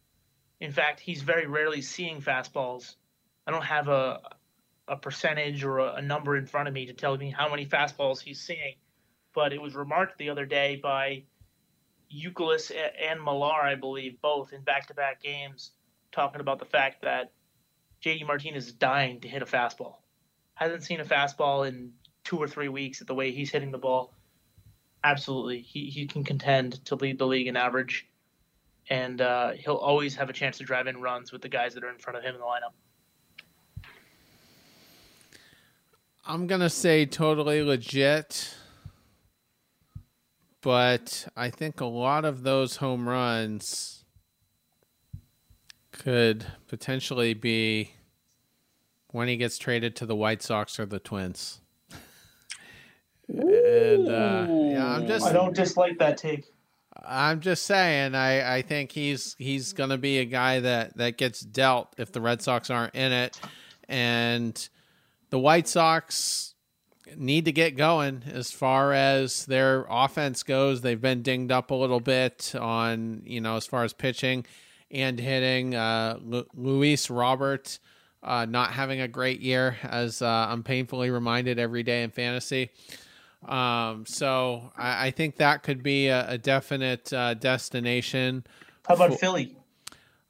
In 0.62 0.72
fact, 0.72 1.02
he's 1.02 1.22
very 1.22 1.46
rarely 1.46 1.82
seeing 1.82 2.22
fastballs. 2.22 2.96
I 3.46 3.52
don't 3.52 3.66
have 3.66 3.90
a, 3.90 4.22
a 4.88 4.96
percentage 4.96 5.64
or 5.64 5.80
a, 5.80 5.96
a, 5.96 6.02
number 6.02 6.38
in 6.38 6.46
front 6.46 6.68
of 6.68 6.74
me 6.74 6.86
to 6.86 6.94
tell 6.94 7.18
me 7.18 7.32
how 7.32 7.50
many 7.50 7.66
fastballs 7.66 8.22
he's 8.22 8.40
seeing, 8.40 8.76
but 9.34 9.52
it 9.52 9.62
was 9.62 9.76
remarked 9.76 10.18
the 10.18 10.30
other 10.30 10.46
day 10.46 10.80
by 10.82 11.24
Youkilis 12.14 12.72
and 13.02 13.24
Millar, 13.24 13.62
I 13.62 13.76
believe, 13.76 14.22
both 14.22 14.54
in 14.54 14.62
back-to-back 14.62 15.22
games, 15.22 15.72
talking 16.12 16.40
about 16.40 16.60
the 16.60 16.66
fact 16.66 17.02
that 17.02 17.32
JD 18.04 18.28
Martinez 18.28 18.68
is 18.68 18.74
dying 18.74 19.20
to 19.22 19.28
hit 19.28 19.42
a 19.42 19.46
fastball. 19.46 19.96
Hasn't 20.54 20.84
seen 20.84 21.00
a 21.00 21.06
fastball 21.06 21.68
in 21.68 21.92
two 22.24 22.38
or 22.38 22.48
three 22.48 22.70
weeks 22.70 23.02
at 23.02 23.08
the 23.08 23.16
way 23.16 23.32
he's 23.32 23.52
hitting 23.52 23.72
the 23.72 23.78
ball. 23.78 24.14
Absolutely, 25.04 25.62
he 25.62 25.90
he 25.90 26.08
can 26.08 26.24
contend 26.24 26.84
to 26.86 26.96
lead 26.96 27.20
the 27.20 27.28
league 27.28 27.48
in 27.48 27.56
average, 27.56 28.08
and 28.90 29.22
uh, 29.22 29.52
he'll 29.52 29.76
always 29.76 30.16
have 30.16 30.30
a 30.30 30.34
chance 30.34 30.58
to 30.58 30.64
drive 30.64 30.88
in 30.88 31.02
runs 31.02 31.32
with 31.32 31.42
the 31.42 31.50
guys 31.50 31.74
that 31.74 31.84
are 31.84 31.90
in 31.90 31.98
front 31.98 32.18
of 32.18 32.24
him 32.24 32.34
in 32.34 32.42
the 32.42 32.46
lineup. 32.46 32.74
I'm 36.28 36.48
gonna 36.48 36.72
say 36.72 37.06
totally 37.06 37.62
legit, 37.62 38.56
but 40.62 41.28
I 41.38 41.52
think 41.52 41.82
a 41.82 41.86
lot 41.86 42.26
of 42.26 42.42
those 42.42 42.78
home 42.78 43.08
runs 43.08 44.06
could 45.92 46.46
potentially 46.68 47.36
be 47.36 47.92
when 49.12 49.28
he 49.28 49.38
gets 49.38 49.60
traded 49.60 49.96
to 49.98 50.08
the 50.08 50.16
White 50.16 50.42
Sox 50.42 50.80
or 50.80 50.88
the 50.88 50.98
Twins. 50.98 51.62
and 53.28 54.10
uh, 54.10 54.48
yeah, 54.50 54.96
I'm 54.96 55.06
just 55.06 55.28
I 55.28 55.32
don't 55.32 55.56
dislike 55.56 56.00
that 56.00 56.18
take. 56.18 56.46
I'm 57.06 57.40
just 57.40 57.64
saying 57.66 58.16
I, 58.16 58.58
I 58.58 58.62
think 58.64 58.92
he's 58.92 59.36
he's 59.38 59.74
gonna 59.74 60.00
be 60.00 60.18
a 60.18 60.26
guy 60.26 60.60
that, 60.62 60.98
that 60.98 61.18
gets 61.18 61.42
dealt 61.42 61.94
if 62.00 62.12
the 62.12 62.20
Red 62.20 62.42
Sox 62.42 62.72
aren't 62.72 62.96
in 62.96 63.12
it. 63.12 63.40
And 63.88 64.68
the 65.36 65.40
White 65.40 65.68
Sox 65.68 66.56
need 67.18 67.44
to 67.44 67.52
get 67.52 67.76
going 67.76 68.24
as 68.32 68.54
far 68.54 68.94
as 68.94 69.46
their 69.48 69.86
offense 69.90 70.44
goes. 70.44 70.80
They've 70.80 71.02
been 71.02 71.24
dinged 71.24 71.52
up 71.52 71.72
a 71.72 71.76
little 71.76 72.00
bit 72.00 72.56
on, 72.58 73.22
you 73.26 73.42
know, 73.42 73.58
as 73.58 73.66
far 73.66 73.84
as 73.84 73.92
pitching 73.92 74.46
and 74.90 75.20
hitting. 75.20 75.76
Uh, 75.76 76.20
Luis 76.54 77.10
Robert 77.10 77.80
uh, 78.24 78.46
not 78.46 78.72
having 78.72 79.02
a 79.02 79.10
great 79.10 79.42
year, 79.42 79.76
as 79.84 80.22
uh, 80.22 80.26
I'm 80.26 80.64
painfully 80.64 81.10
reminded 81.10 81.60
every 81.60 81.84
day 81.84 82.04
in 82.04 82.12
fantasy. 82.12 82.70
Um, 83.46 84.06
so 84.06 84.72
I, 84.78 85.08
I 85.08 85.12
think 85.12 85.36
that 85.36 85.64
could 85.64 85.84
be 85.84 86.08
a, 86.08 86.30
a 86.30 86.38
definite 86.38 87.12
uh, 87.12 87.34
destination. 87.34 88.46
How 88.88 88.96
about 88.96 89.12
for- 89.12 89.18
Philly? 89.18 89.58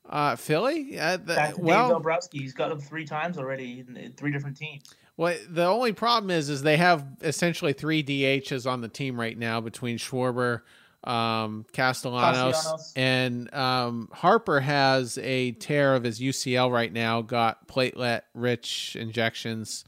Uh, 0.10 0.36
Philly? 0.36 1.00
Uh, 1.00 1.18
the, 1.18 1.54
well, 1.58 1.88
Dave 1.88 1.96
Dombrowski. 1.96 2.39
He's 2.39 2.54
got 2.54 2.70
them 2.70 2.80
three 2.80 3.06
times 3.06 3.38
already 3.38 3.84
in, 3.88 3.98
in 3.98 4.12
three 4.13 4.32
different 4.32 4.58
teams. 4.58 4.84
Well, 5.18 5.38
the 5.50 5.65
only 5.65 5.94
problem 5.94 6.30
is, 6.30 6.50
is 6.50 6.62
they 6.62 6.78
have 6.78 7.06
essentially 7.22 7.74
three 7.74 8.04
DHs 8.04 8.70
on 8.70 8.82
the 8.82 8.89
team 8.89 9.20
right 9.20 9.38
now 9.38 9.62
between 9.62 9.98
Schwarber, 9.98 10.62
um, 11.06 11.65
Castellanos, 11.72 12.56
Castellanos. 12.56 12.94
and 12.96 13.54
um, 13.54 14.10
Harper 14.12 14.60
has 14.60 15.18
a 15.20 15.52
tear 15.54 15.96
of 15.96 16.04
his 16.04 16.20
UCL 16.20 16.72
right 16.72 16.91
now. 16.91 17.22
Got 17.22 17.68
platelet-rich 17.68 18.98
injections. 19.00 19.86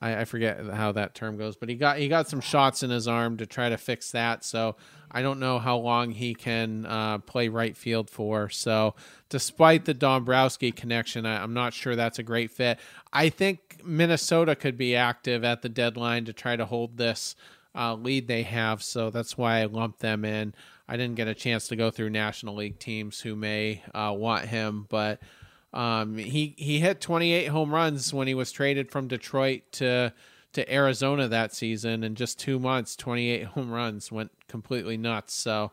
I, 0.00 0.22
I 0.22 0.24
forget 0.24 0.64
how 0.66 0.92
that 0.92 1.14
term 1.14 1.36
goes, 1.38 1.56
but 1.56 1.68
he 1.68 1.76
got 1.76 1.98
he 1.98 2.08
got 2.08 2.28
some 2.28 2.40
shots 2.40 2.82
in 2.82 2.90
his 2.90 3.06
arm 3.06 3.36
to 3.36 3.46
try 3.46 3.68
to 3.68 3.78
fix 3.78 4.10
that. 4.10 4.44
So 4.44 4.76
I 5.16 5.22
don't 5.22 5.40
know 5.40 5.58
how 5.58 5.78
long 5.78 6.10
he 6.10 6.34
can 6.34 6.84
uh, 6.84 7.16
play 7.20 7.48
right 7.48 7.74
field 7.74 8.10
for. 8.10 8.50
So 8.50 8.94
despite 9.30 9.86
the 9.86 9.94
Dombrowski 9.94 10.72
connection, 10.72 11.24
I, 11.24 11.42
I'm 11.42 11.54
not 11.54 11.72
sure 11.72 11.96
that's 11.96 12.18
a 12.18 12.22
great 12.22 12.50
fit. 12.50 12.78
I 13.14 13.30
think 13.30 13.80
Minnesota 13.82 14.54
could 14.54 14.76
be 14.76 14.94
active 14.94 15.42
at 15.42 15.62
the 15.62 15.70
deadline 15.70 16.26
to 16.26 16.34
try 16.34 16.54
to 16.54 16.66
hold 16.66 16.98
this 16.98 17.34
uh, 17.74 17.94
lead 17.94 18.28
they 18.28 18.42
have. 18.42 18.82
So 18.82 19.08
that's 19.08 19.38
why 19.38 19.60
I 19.60 19.64
lumped 19.64 20.00
them 20.00 20.22
in. 20.22 20.52
I 20.86 20.98
didn't 20.98 21.14
get 21.14 21.28
a 21.28 21.34
chance 21.34 21.66
to 21.68 21.76
go 21.76 21.90
through 21.90 22.10
National 22.10 22.54
League 22.54 22.78
teams 22.78 23.22
who 23.22 23.34
may 23.34 23.82
uh, 23.94 24.12
want 24.14 24.44
him, 24.44 24.84
but 24.90 25.18
um, 25.72 26.18
he 26.18 26.54
he 26.58 26.78
hit 26.78 27.00
28 27.00 27.46
home 27.46 27.74
runs 27.74 28.12
when 28.12 28.28
he 28.28 28.34
was 28.34 28.52
traded 28.52 28.90
from 28.90 29.08
Detroit 29.08 29.62
to 29.72 30.12
to 30.56 30.72
Arizona 30.72 31.28
that 31.28 31.54
season. 31.54 32.02
In 32.02 32.14
just 32.14 32.38
two 32.38 32.58
months, 32.58 32.96
28 32.96 33.44
home 33.54 33.70
runs 33.70 34.10
went 34.10 34.32
completely 34.48 34.96
nuts. 34.96 35.34
So 35.34 35.70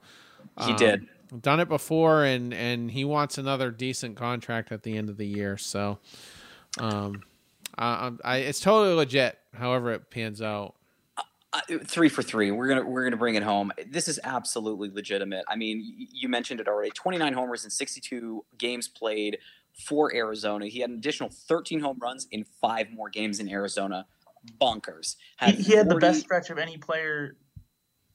He 0.63 0.72
um, 0.72 0.78
did. 0.78 1.08
done 1.41 1.60
it 1.60 1.67
before, 1.69 2.24
and 2.24 2.54
and 2.54 2.91
he 2.91 3.04
wants 3.06 3.38
another 3.38 3.72
decent 3.72 4.15
contract 4.15 4.72
at 4.72 4.84
the 4.84 4.96
end 4.98 5.10
of 5.10 5.17
the 5.17 5.26
year. 5.26 5.58
So, 5.58 6.00
um, 6.80 7.24
I, 7.78 8.12
I 8.24 8.38
it's 8.38 8.60
totally 8.60 8.93
legit. 8.93 9.39
However, 9.54 9.91
it 9.91 10.10
pans 10.12 10.41
out. 10.41 10.76
Uh, 11.54 11.60
three 11.84 12.10
for 12.10 12.24
three. 12.24 12.52
We're 12.52 12.67
gonna 12.67 12.84
we're 12.84 13.04
gonna 13.04 13.15
bring 13.17 13.36
it 13.36 13.43
home. 13.43 13.72
This 13.88 14.08
is 14.08 14.19
absolutely 14.24 14.89
legitimate. 14.89 15.46
I 15.48 15.56
mean, 15.56 16.08
you 16.12 16.28
mentioned 16.28 16.60
it 16.60 16.67
already. 16.67 16.91
Twenty 16.91 17.17
nine 17.19 17.34
homers 17.34 17.63
in 17.63 17.69
sixty 17.69 18.02
two 18.02 18.43
games 18.58 18.88
played 18.88 19.38
for 19.88 20.13
Arizona. 20.15 20.65
He 20.67 20.80
had 20.80 20.89
an 20.89 20.98
additional 20.98 21.30
thirteen 21.30 21.80
home 21.80 22.00
runs 22.02 22.28
in 22.32 22.43
five 22.60 22.91
more 22.91 23.10
games 23.10 23.39
in 23.39 23.48
Arizona. 23.50 24.08
Bonkers. 24.60 25.15
He, 25.41 25.51
he 25.51 25.75
had 25.75 25.89
the 25.89 25.97
best 25.97 26.21
stretch 26.21 26.49
of 26.49 26.58
any 26.58 26.77
player 26.77 27.38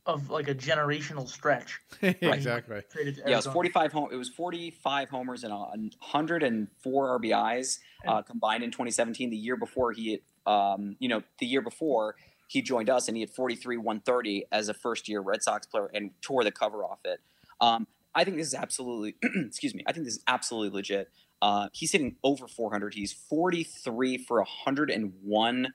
of 0.08 0.30
like 0.30 0.48
a 0.48 0.54
generational 0.54 1.28
stretch. 1.28 1.80
exactly. 2.02 2.82
Traded 2.90 3.22
Yeah, 3.26 3.34
it 3.34 3.36
was 3.36 3.46
45 3.46 3.92
home. 3.92 4.08
It 4.10 4.16
was 4.16 4.30
45 4.30 5.10
homers 5.10 5.44
and 5.44 5.52
a 5.52 5.56
104 5.56 7.20
RBIs 7.20 7.78
uh, 8.06 8.22
combined 8.22 8.64
in 8.64 8.70
2017. 8.70 9.28
The 9.30 9.36
year 9.36 9.56
before 9.56 9.92
he, 9.92 10.22
um, 10.46 10.96
you 10.98 11.08
know, 11.08 11.22
the 11.38 11.46
year 11.46 11.60
before 11.60 12.16
he 12.48 12.62
joined 12.62 12.88
us, 12.88 13.08
and 13.08 13.16
he 13.16 13.20
had 13.20 13.30
43 13.30 13.76
130 13.76 14.46
as 14.50 14.70
a 14.70 14.74
first 14.74 15.08
year 15.08 15.20
Red 15.20 15.42
Sox 15.42 15.66
player 15.66 15.90
and 15.92 16.10
tore 16.22 16.42
the 16.42 16.52
cover 16.52 16.82
off 16.84 17.00
it. 17.04 17.20
Um, 17.60 17.86
I 18.14 18.24
think 18.24 18.38
this 18.38 18.48
is 18.48 18.54
absolutely, 18.54 19.16
excuse 19.46 19.74
me. 19.74 19.84
I 19.86 19.92
think 19.92 20.06
this 20.06 20.14
is 20.14 20.24
absolutely 20.26 20.74
legit. 20.74 21.10
Uh, 21.42 21.68
he's 21.72 21.92
hitting 21.92 22.16
over 22.24 22.48
400. 22.48 22.94
He's 22.94 23.12
43 23.12 24.18
for 24.18 24.38
101 24.38 25.68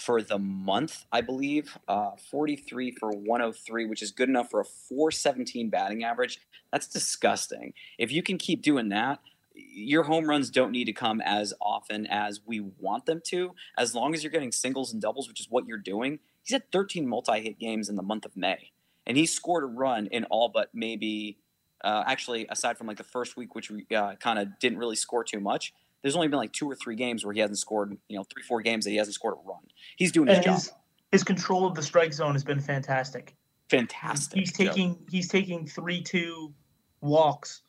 for 0.00 0.22
the 0.22 0.38
month, 0.38 1.04
I 1.12 1.20
believe. 1.20 1.76
Uh, 1.86 2.12
43 2.30 2.92
for 2.92 3.10
103, 3.10 3.86
which 3.86 4.02
is 4.02 4.10
good 4.10 4.28
enough 4.28 4.50
for 4.50 4.60
a 4.60 4.64
417 4.64 5.70
batting 5.70 6.04
average. 6.04 6.40
That's 6.72 6.86
disgusting. 6.86 7.72
If 7.98 8.12
you 8.12 8.22
can 8.22 8.38
keep 8.38 8.62
doing 8.62 8.88
that, 8.90 9.20
your 9.54 10.04
home 10.04 10.28
runs 10.28 10.50
don't 10.50 10.70
need 10.70 10.84
to 10.84 10.92
come 10.92 11.20
as 11.20 11.52
often 11.60 12.06
as 12.06 12.40
we 12.46 12.60
want 12.60 13.06
them 13.06 13.20
to. 13.26 13.54
As 13.76 13.94
long 13.94 14.14
as 14.14 14.22
you're 14.22 14.30
getting 14.30 14.52
singles 14.52 14.92
and 14.92 15.02
doubles, 15.02 15.28
which 15.28 15.40
is 15.40 15.48
what 15.50 15.66
you're 15.66 15.78
doing. 15.78 16.20
He's 16.42 16.52
had 16.54 16.70
13 16.72 17.06
multi 17.06 17.40
hit 17.40 17.58
games 17.58 17.88
in 17.88 17.96
the 17.96 18.02
month 18.02 18.24
of 18.24 18.36
May, 18.36 18.70
and 19.06 19.16
he 19.16 19.26
scored 19.26 19.64
a 19.64 19.66
run 19.66 20.06
in 20.06 20.24
all 20.24 20.48
but 20.48 20.70
maybe, 20.72 21.38
uh, 21.84 22.04
actually, 22.06 22.46
aside 22.48 22.78
from 22.78 22.86
like 22.86 22.96
the 22.96 23.04
first 23.04 23.36
week, 23.36 23.54
which 23.54 23.70
we 23.70 23.86
uh, 23.94 24.14
kind 24.14 24.38
of 24.38 24.58
didn't 24.58 24.78
really 24.78 24.96
score 24.96 25.24
too 25.24 25.40
much. 25.40 25.74
There's 26.02 26.14
only 26.14 26.28
been 26.28 26.38
like 26.38 26.52
two 26.52 26.70
or 26.70 26.76
three 26.76 26.96
games 26.96 27.24
where 27.24 27.34
he 27.34 27.40
hasn't 27.40 27.58
scored, 27.58 27.96
you 28.08 28.16
know, 28.16 28.24
three, 28.24 28.42
four 28.42 28.62
games 28.62 28.84
that 28.84 28.90
he 28.90 28.96
hasn't 28.96 29.14
scored 29.14 29.34
a 29.34 29.48
run. 29.48 29.58
He's 29.96 30.12
doing 30.12 30.28
his 30.28 30.36
and 30.36 30.44
job. 30.44 30.54
his, 30.54 30.72
his 31.12 31.24
control 31.24 31.66
of 31.66 31.74
the 31.74 31.82
strike 31.82 32.12
zone 32.12 32.34
has 32.34 32.44
been 32.44 32.60
fantastic. 32.60 33.34
Fantastic. 33.68 34.38
He's 34.38 34.52
Joe. 34.52 34.64
taking 34.66 34.98
he's 35.10 35.28
taking 35.28 35.66
three 35.66 36.02
two 36.02 36.54
walks 37.00 37.62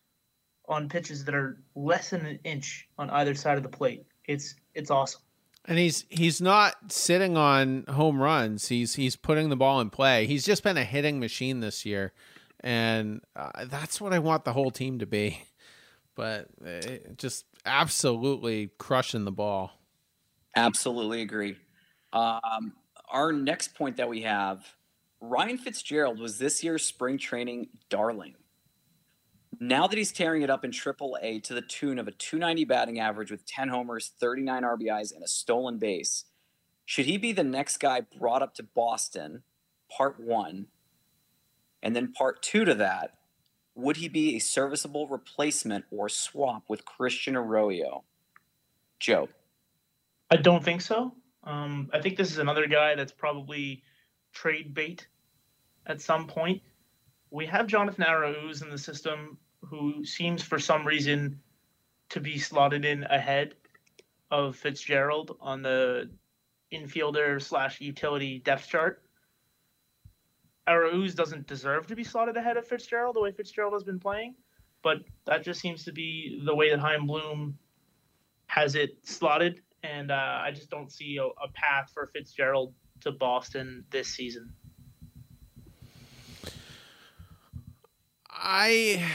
on 0.68 0.88
pitches 0.88 1.26
that 1.26 1.36
are 1.36 1.62
less 1.76 2.12
than 2.12 2.26
an 2.26 2.40
inch 2.44 2.88
on 2.98 3.10
either 3.10 3.36
side 3.36 3.58
of 3.58 3.64
the 3.64 3.70
plate. 3.70 4.06
It's 4.28 4.56
it's 4.74 4.92
awesome. 4.92 5.22
And 5.66 5.78
he's 5.78 6.06
he's 6.10 6.40
not 6.40 6.76
sitting 6.92 7.36
on 7.36 7.86
home 7.90 8.22
runs. 8.22 8.70
He's 8.70 8.96
he's 8.96 9.16
putting 9.16 9.50
the 9.50 9.58
ball 9.58 9.82
in 9.82 9.90
play. 9.90 10.26
He's 10.26 10.46
just 10.46 10.64
been 10.64 10.78
a 10.78 10.84
hitting 10.84 11.20
machine 11.20 11.60
this 11.60 11.86
year, 11.86 12.14
and 12.62 13.22
uh, 13.36 13.66
that's 13.66 14.00
what 14.00 14.14
I 14.14 14.20
want 14.20 14.46
the 14.46 14.54
whole 14.54 14.72
team 14.72 15.00
to 15.00 15.06
be. 15.06 15.42
But 16.16 16.48
uh, 16.68 16.98
just 17.16 17.46
absolutely 17.66 18.72
crushing 18.78 19.26
the 19.26 19.32
ball. 19.32 19.72
Absolutely 20.56 21.22
agree. 21.22 21.58
Um, 22.14 22.74
our 23.10 23.32
next 23.32 23.76
point 23.76 23.98
that 23.98 24.10
we 24.10 24.22
have 24.22 24.66
Ryan 25.22 25.58
Fitzgerald 25.58 26.20
was 26.20 26.38
this 26.38 26.64
year's 26.64 26.86
spring 26.86 27.18
training 27.18 27.70
darling. 27.90 28.36
Now 29.60 29.88
that 29.88 29.98
he's 29.98 30.14
tearing 30.14 30.42
it 30.42 30.50
up 30.50 30.64
in 30.64 30.72
AAA 30.72 31.44
to 31.44 31.54
the 31.54 31.62
tune 31.62 32.00
of 32.00 32.08
a 32.08 32.12
290 32.12 32.64
batting 32.64 33.00
average 33.00 33.30
with 33.30 33.46
10 33.46 33.68
homers, 33.68 34.12
39 34.20 34.64
RBIs, 34.64 35.14
and 35.14 35.24
a 35.24 35.28
stolen 35.28 35.78
base, 35.78 36.26
should 36.86 37.06
he 37.06 37.18
be 37.18 37.34
the 37.34 37.44
next 37.44 37.78
guy 37.78 38.02
brought 38.02 38.42
up 38.42 38.56
to 38.56 38.64
Boston, 38.64 39.44
part 39.96 40.20
one? 40.20 40.68
And 41.84 41.96
then 41.96 42.14
part 42.14 42.42
two 42.42 42.64
to 42.64 42.76
that, 42.76 43.19
would 43.80 43.98
he 43.98 44.10
be 44.10 44.36
a 44.36 44.40
serviceable 44.40 45.08
replacement 45.08 45.86
or 45.92 46.10
swap 46.10 46.64
with 46.68 46.86
Christian 46.86 47.36
Arroyo? 47.36 48.04
Joe. 49.00 49.30
I 50.30 50.36
don't 50.36 50.64
think 50.64 50.82
so. 50.82 51.14
Um, 51.44 51.90
I 51.94 52.02
think 52.02 52.18
this 52.18 52.32
is 52.32 52.38
another 52.38 52.68
guy 52.68 52.96
that's 52.96 53.12
probably 53.12 53.84
trade 54.34 54.74
bait 54.74 55.08
at 55.86 56.02
some 56.02 56.28
point. 56.28 56.62
We 57.32 57.46
have 57.46 57.68
Jonathan 57.68 58.04
Arauz 58.04 58.62
in 58.62 58.70
the 58.70 58.78
system 58.78 59.38
who 59.62 60.06
seems 60.06 60.44
for 60.44 60.60
some 60.60 60.86
reason 60.86 61.40
to 62.10 62.20
be 62.20 62.38
slotted 62.38 62.86
in 62.86 63.04
ahead 63.04 63.56
of 64.32 64.56
Fitzgerald 64.56 65.38
on 65.40 65.62
the 65.62 66.10
infielder 66.72 67.42
slash 67.42 67.82
utility 67.82 68.40
depth 68.40 68.68
chart. 68.68 69.02
Arauz 70.70 71.16
doesn't 71.16 71.48
deserve 71.48 71.88
to 71.88 71.96
be 71.96 72.04
slotted 72.04 72.38
ahead 72.38 72.56
of 72.56 72.68
Fitzgerald 72.68 73.16
the 73.16 73.22
way 73.22 73.32
Fitzgerald 73.32 73.74
has 73.74 73.84
been 73.84 74.00
playing, 74.00 74.36
but 74.84 75.00
that 75.26 75.44
just 75.44 75.60
seems 75.60 75.84
to 75.86 75.92
be 75.92 76.42
the 76.46 76.54
way 76.54 76.70
that 76.70 76.80
Chaim 76.80 77.08
Bloom 77.08 77.58
has 78.46 78.76
it 78.76 78.98
slotted, 79.04 79.62
and 79.84 80.12
uh, 80.12 80.40
I 80.44 80.52
just 80.52 80.70
don't 80.70 80.92
see 80.92 81.18
a, 81.18 81.24
a 81.24 81.52
path 81.54 81.92
for 81.94 82.06
Fitzgerald 82.08 82.74
to 83.02 83.12
Boston 83.12 83.84
this 83.90 84.10
season. 84.10 84.54
I, 88.32 89.06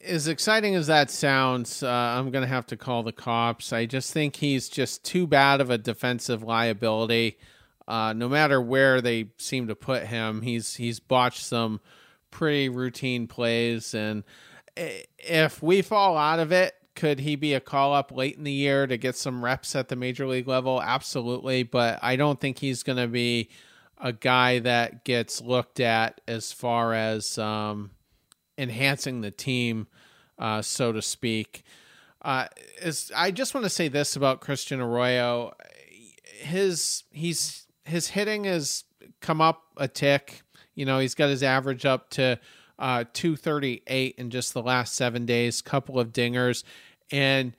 as 0.00 0.28
exciting 0.28 0.74
as 0.74 0.86
that 0.86 1.10
sounds, 1.10 1.82
uh, 1.82 1.88
I'm 1.88 2.30
going 2.30 2.42
to 2.42 2.48
have 2.48 2.66
to 2.66 2.76
call 2.76 3.02
the 3.02 3.12
cops. 3.12 3.72
I 3.72 3.86
just 3.86 4.12
think 4.12 4.36
he's 4.36 4.68
just 4.68 5.02
too 5.04 5.26
bad 5.26 5.60
of 5.60 5.70
a 5.70 5.78
defensive 5.78 6.42
liability. 6.42 7.38
Uh, 7.86 8.12
no 8.14 8.28
matter 8.28 8.60
where 8.60 9.00
they 9.00 9.30
seem 9.38 9.68
to 9.68 9.74
put 9.74 10.04
him, 10.04 10.42
he's 10.42 10.74
he's 10.76 11.00
botched 11.00 11.44
some 11.44 11.80
pretty 12.30 12.68
routine 12.68 13.26
plays, 13.26 13.94
and 13.94 14.24
if 14.76 15.62
we 15.62 15.82
fall 15.82 16.16
out 16.16 16.40
of 16.40 16.52
it, 16.52 16.74
could 16.94 17.20
he 17.20 17.36
be 17.36 17.54
a 17.54 17.60
call 17.60 17.92
up 17.92 18.12
late 18.12 18.36
in 18.36 18.44
the 18.44 18.52
year 18.52 18.86
to 18.86 18.96
get 18.96 19.16
some 19.16 19.44
reps 19.44 19.74
at 19.74 19.88
the 19.88 19.96
major 19.96 20.26
league 20.26 20.48
level? 20.48 20.80
Absolutely, 20.80 21.62
but 21.62 21.98
I 22.02 22.16
don't 22.16 22.40
think 22.40 22.58
he's 22.58 22.82
going 22.82 22.98
to 22.98 23.08
be 23.08 23.50
a 23.98 24.12
guy 24.12 24.60
that 24.60 25.04
gets 25.04 25.40
looked 25.40 25.80
at 25.80 26.20
as 26.26 26.52
far 26.52 26.94
as 26.94 27.38
um, 27.38 27.90
enhancing 28.58 29.20
the 29.20 29.30
team, 29.30 29.86
uh, 30.38 30.62
so 30.62 30.92
to 30.92 31.02
speak. 31.02 31.64
Uh, 32.22 32.46
is 32.80 33.12
I 33.14 33.30
just 33.30 33.54
want 33.54 33.64
to 33.64 33.70
say 33.70 33.88
this 33.88 34.16
about 34.16 34.40
Christian 34.40 34.80
Arroyo. 34.80 35.54
His 36.38 37.04
he's 37.10 37.63
his 37.84 38.08
hitting 38.08 38.44
has 38.44 38.84
come 39.20 39.40
up 39.40 39.62
a 39.76 39.88
tick. 39.88 40.42
You 40.74 40.84
know, 40.84 40.98
he's 40.98 41.14
got 41.14 41.28
his 41.28 41.42
average 41.42 41.84
up 41.84 42.10
to 42.10 42.38
uh, 42.78 43.04
238 43.12 44.14
in 44.18 44.30
just 44.30 44.54
the 44.54 44.62
last 44.62 44.94
seven 44.94 45.26
days, 45.26 45.62
couple 45.62 46.00
of 46.00 46.12
dingers, 46.12 46.64
and 47.10 47.54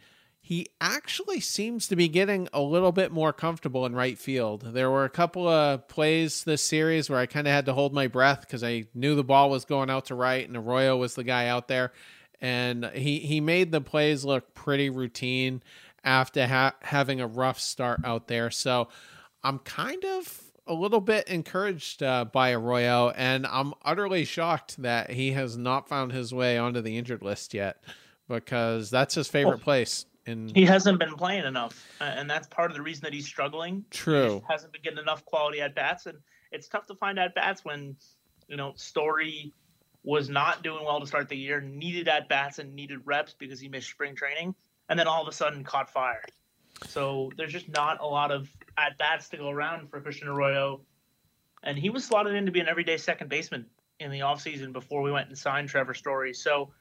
he 0.45 0.67
actually 0.79 1.39
seems 1.39 1.87
to 1.87 1.95
be 1.95 2.07
getting 2.07 2.47
a 2.53 2.61
little 2.61 2.91
bit 2.91 3.11
more 3.11 3.33
comfortable 3.33 3.83
in 3.83 3.95
right 3.95 4.15
field. 4.15 4.61
There 4.61 4.91
were 4.91 5.03
a 5.03 5.09
couple 5.09 5.47
of 5.47 5.87
plays 5.87 6.43
this 6.43 6.61
series 6.61 7.09
where 7.09 7.17
I 7.17 7.25
kind 7.25 7.47
of 7.47 7.53
had 7.53 7.65
to 7.65 7.73
hold 7.73 7.95
my 7.95 8.05
breath 8.05 8.41
because 8.41 8.63
I 8.63 8.85
knew 8.93 9.15
the 9.15 9.23
ball 9.23 9.49
was 9.49 9.65
going 9.65 9.89
out 9.89 10.05
to 10.05 10.15
right 10.15 10.47
and 10.47 10.55
Arroyo 10.55 10.97
was 10.97 11.15
the 11.15 11.23
guy 11.23 11.47
out 11.47 11.67
there. 11.67 11.93
And 12.39 12.85
he, 12.93 13.21
he 13.21 13.41
made 13.41 13.71
the 13.71 13.81
plays 13.81 14.23
look 14.23 14.53
pretty 14.53 14.91
routine 14.91 15.63
after 16.03 16.45
ha- 16.45 16.75
having 16.83 17.19
a 17.19 17.25
rough 17.25 17.59
start 17.59 18.01
out 18.03 18.27
there. 18.27 18.51
So 18.51 18.89
I'm 19.45 19.59
kind 19.59 20.03
of 20.03 20.41
a 20.65 20.73
little 20.73 20.99
bit 20.99 21.27
encouraged 21.27 22.01
uh, 22.01 22.25
by 22.25 22.51
Arroyo, 22.51 23.11
and 23.11 23.45
I'm 23.45 23.75
utterly 23.83 24.25
shocked 24.25 24.81
that 24.81 25.11
he 25.11 25.33
has 25.33 25.55
not 25.55 25.87
found 25.87 26.11
his 26.11 26.33
way 26.33 26.57
onto 26.57 26.81
the 26.81 26.97
injured 26.97 27.21
list 27.21 27.53
yet 27.53 27.83
because 28.27 28.89
that's 28.89 29.13
his 29.13 29.27
favorite 29.27 29.61
place. 29.61 30.07
In 30.25 30.49
he 30.49 30.65
hasn't 30.65 30.97
been 30.97 31.13
playing 31.13 31.45
enough, 31.45 31.87
and 32.01 32.27
that's 32.27 32.47
part 32.47 32.71
of 32.71 32.75
the 32.75 32.81
reason 32.81 33.03
that 33.03 33.13
he's 33.13 33.27
struggling. 33.27 33.85
True, 33.91 34.41
he 34.47 34.51
hasn't 34.51 34.73
been 34.73 34.81
getting 34.81 34.97
enough 34.97 35.23
quality 35.25 35.61
at 35.61 35.75
bats, 35.75 36.07
and 36.07 36.17
it's 36.51 36.67
tough 36.67 36.87
to 36.87 36.95
find 36.95 37.19
at 37.19 37.35
bats 37.35 37.63
when 37.63 37.95
you 38.47 38.57
know 38.57 38.73
Story 38.75 39.53
was 40.03 40.27
not 40.27 40.63
doing 40.63 40.83
well 40.83 40.99
to 40.99 41.05
start 41.05 41.29
the 41.29 41.37
year, 41.37 41.61
needed 41.61 42.07
at 42.07 42.27
bats 42.27 42.57
and 42.57 42.73
needed 42.73 43.01
reps 43.05 43.35
because 43.37 43.59
he 43.59 43.67
missed 43.67 43.91
spring 43.91 44.15
training, 44.15 44.55
and 44.89 44.97
then 44.97 45.05
all 45.05 45.21
of 45.21 45.27
a 45.27 45.31
sudden 45.31 45.63
caught 45.63 45.91
fire. 45.91 46.23
So 46.87 47.31
there's 47.37 47.51
just 47.51 47.69
not 47.69 48.01
a 48.01 48.05
lot 48.05 48.31
of 48.31 48.49
at 48.77 48.97
bats 48.97 49.29
to 49.29 49.37
go 49.37 49.49
around 49.49 49.89
for 49.89 50.01
Christian 50.01 50.27
Arroyo. 50.27 50.81
And 51.63 51.77
he 51.77 51.89
was 51.89 52.05
slotted 52.05 52.35
in 52.35 52.45
to 52.45 52.51
be 52.51 52.59
an 52.59 52.67
everyday 52.67 52.97
second 52.97 53.29
baseman 53.29 53.65
in 53.99 54.11
the 54.11 54.19
offseason 54.19 54.73
before 54.73 55.01
we 55.01 55.11
went 55.11 55.29
and 55.29 55.37
signed 55.37 55.69
Trevor 55.69 55.93
Story. 55.93 56.33
So 56.33 56.71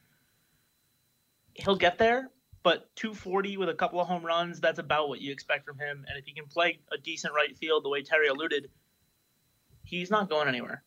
he'll 1.55 1.77
get 1.77 1.97
there, 1.99 2.31
but 2.63 2.95
240 2.97 3.57
with 3.57 3.69
a 3.69 3.75
couple 3.75 4.01
of 4.01 4.09
home 4.09 4.25
runs, 4.25 4.61
that's 4.61 4.79
about 4.79 5.09
what 5.09 5.21
you 5.21 5.33
expect 5.33 5.65
from 5.65 5.79
him. 5.79 6.05
And 6.09 6.19
if 6.19 6.27
he 6.27 6.33
can 6.33 6.47
play 6.47 6.81
a 6.93 6.99
decent 6.99 7.33
right 7.35 7.57
field 7.57 7.85
the 7.85 7.89
way 7.89 8.03
Terry 8.03 8.29
alluded, 8.29 8.69
he's 9.85 10.11
not 10.11 10.29
going 10.29 10.49
anywhere. 10.49 10.83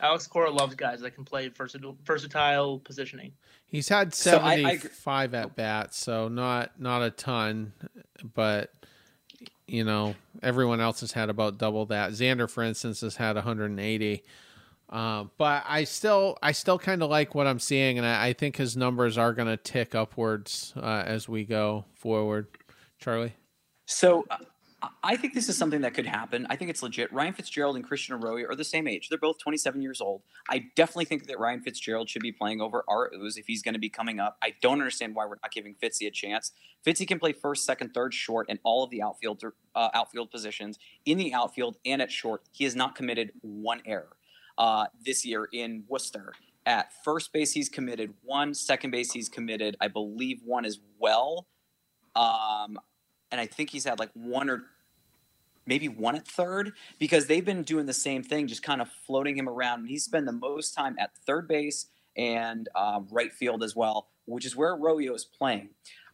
Alex 0.00 0.26
Cora 0.26 0.50
loves 0.50 0.74
guys 0.74 1.00
that 1.00 1.14
can 1.14 1.24
play 1.24 1.48
versatile, 1.48 1.96
versatile 2.04 2.78
positioning. 2.78 3.32
He's 3.66 3.88
had 3.88 4.14
75 4.14 4.92
so 4.92 5.10
I, 5.10 5.22
I, 5.22 5.24
at 5.24 5.56
bats, 5.56 5.98
so 5.98 6.28
not 6.28 6.80
not 6.80 7.02
a 7.02 7.10
ton, 7.10 7.72
but 8.34 8.72
you 9.66 9.84
know, 9.84 10.16
everyone 10.42 10.80
else 10.80 11.00
has 11.00 11.12
had 11.12 11.30
about 11.30 11.58
double 11.58 11.86
that. 11.86 12.10
Xander, 12.10 12.50
for 12.50 12.62
instance, 12.62 13.02
has 13.02 13.16
had 13.16 13.36
180. 13.36 14.24
Uh, 14.88 15.24
but 15.38 15.62
I 15.68 15.84
still, 15.84 16.36
I 16.42 16.50
still 16.50 16.78
kind 16.78 17.02
of 17.04 17.10
like 17.10 17.36
what 17.36 17.46
I'm 17.46 17.60
seeing, 17.60 17.96
and 17.96 18.04
I, 18.04 18.28
I 18.28 18.32
think 18.32 18.56
his 18.56 18.76
numbers 18.76 19.16
are 19.16 19.32
going 19.32 19.46
to 19.46 19.56
tick 19.56 19.94
upwards 19.94 20.74
uh, 20.76 21.04
as 21.06 21.28
we 21.28 21.44
go 21.44 21.84
forward. 21.94 22.48
Charlie. 22.98 23.34
So 23.86 24.26
uh, 24.30 24.38
I 25.02 25.16
think 25.16 25.34
this 25.34 25.48
is 25.48 25.58
something 25.58 25.82
that 25.82 25.92
could 25.92 26.06
happen. 26.06 26.46
I 26.48 26.56
think 26.56 26.70
it's 26.70 26.82
legit. 26.82 27.12
Ryan 27.12 27.34
Fitzgerald 27.34 27.76
and 27.76 27.84
Christian 27.84 28.14
Arroyo 28.14 28.46
are 28.48 28.54
the 28.54 28.64
same 28.64 28.88
age. 28.88 29.08
They're 29.08 29.18
both 29.18 29.38
27 29.38 29.82
years 29.82 30.00
old. 30.00 30.22
I 30.48 30.66
definitely 30.74 31.04
think 31.04 31.26
that 31.26 31.38
Ryan 31.38 31.60
Fitzgerald 31.60 32.08
should 32.08 32.22
be 32.22 32.32
playing 32.32 32.60
over 32.60 32.84
Arauz 32.88 33.36
if 33.36 33.46
he's 33.46 33.62
going 33.62 33.74
to 33.74 33.80
be 33.80 33.90
coming 33.90 34.20
up. 34.20 34.38
I 34.42 34.54
don't 34.62 34.74
understand 34.74 35.14
why 35.14 35.26
we're 35.26 35.36
not 35.42 35.52
giving 35.52 35.74
Fitzy 35.74 36.06
a 36.06 36.10
chance. 36.10 36.52
Fitzy 36.86 37.06
can 37.06 37.18
play 37.18 37.32
first, 37.32 37.66
second, 37.66 37.92
third, 37.92 38.14
short, 38.14 38.46
and 38.48 38.58
all 38.62 38.82
of 38.82 38.90
the 38.90 39.02
outfield 39.02 39.42
uh, 39.74 39.88
outfield 39.92 40.30
positions 40.30 40.78
in 41.04 41.18
the 41.18 41.34
outfield 41.34 41.76
and 41.84 42.00
at 42.00 42.10
short. 42.10 42.42
He 42.52 42.64
has 42.64 42.74
not 42.74 42.94
committed 42.94 43.32
one 43.42 43.82
error 43.84 44.16
uh, 44.56 44.86
this 45.04 45.26
year 45.26 45.48
in 45.52 45.84
Worcester. 45.88 46.32
At 46.64 46.92
first 47.04 47.32
base, 47.32 47.52
he's 47.52 47.68
committed 47.68 48.14
one. 48.22 48.54
Second 48.54 48.90
base, 48.92 49.12
he's 49.12 49.28
committed, 49.28 49.76
I 49.80 49.88
believe, 49.88 50.40
one 50.44 50.64
as 50.64 50.78
well. 50.98 51.46
Um, 52.14 52.78
and 53.30 53.40
I 53.40 53.46
think 53.46 53.70
he's 53.70 53.84
had 53.84 53.98
like 53.98 54.10
one 54.14 54.50
or 54.50 54.64
maybe 55.66 55.88
one 55.88 56.16
at 56.16 56.26
third 56.26 56.72
because 56.98 57.26
they've 57.26 57.44
been 57.44 57.62
doing 57.62 57.86
the 57.86 57.92
same 57.92 58.22
thing, 58.22 58.46
just 58.46 58.62
kind 58.62 58.80
of 58.80 58.88
floating 59.06 59.36
him 59.36 59.48
around. 59.48 59.80
And 59.80 59.88
he's 59.88 60.04
spent 60.04 60.26
the 60.26 60.32
most 60.32 60.74
time 60.74 60.96
at 60.98 61.10
third 61.26 61.46
base 61.46 61.86
and 62.16 62.68
uh, 62.74 63.00
right 63.10 63.32
field 63.32 63.62
as 63.62 63.76
well, 63.76 64.08
which 64.26 64.44
is 64.44 64.56
where 64.56 64.72
Arroyo 64.72 65.14
is 65.14 65.24
playing. 65.24 65.70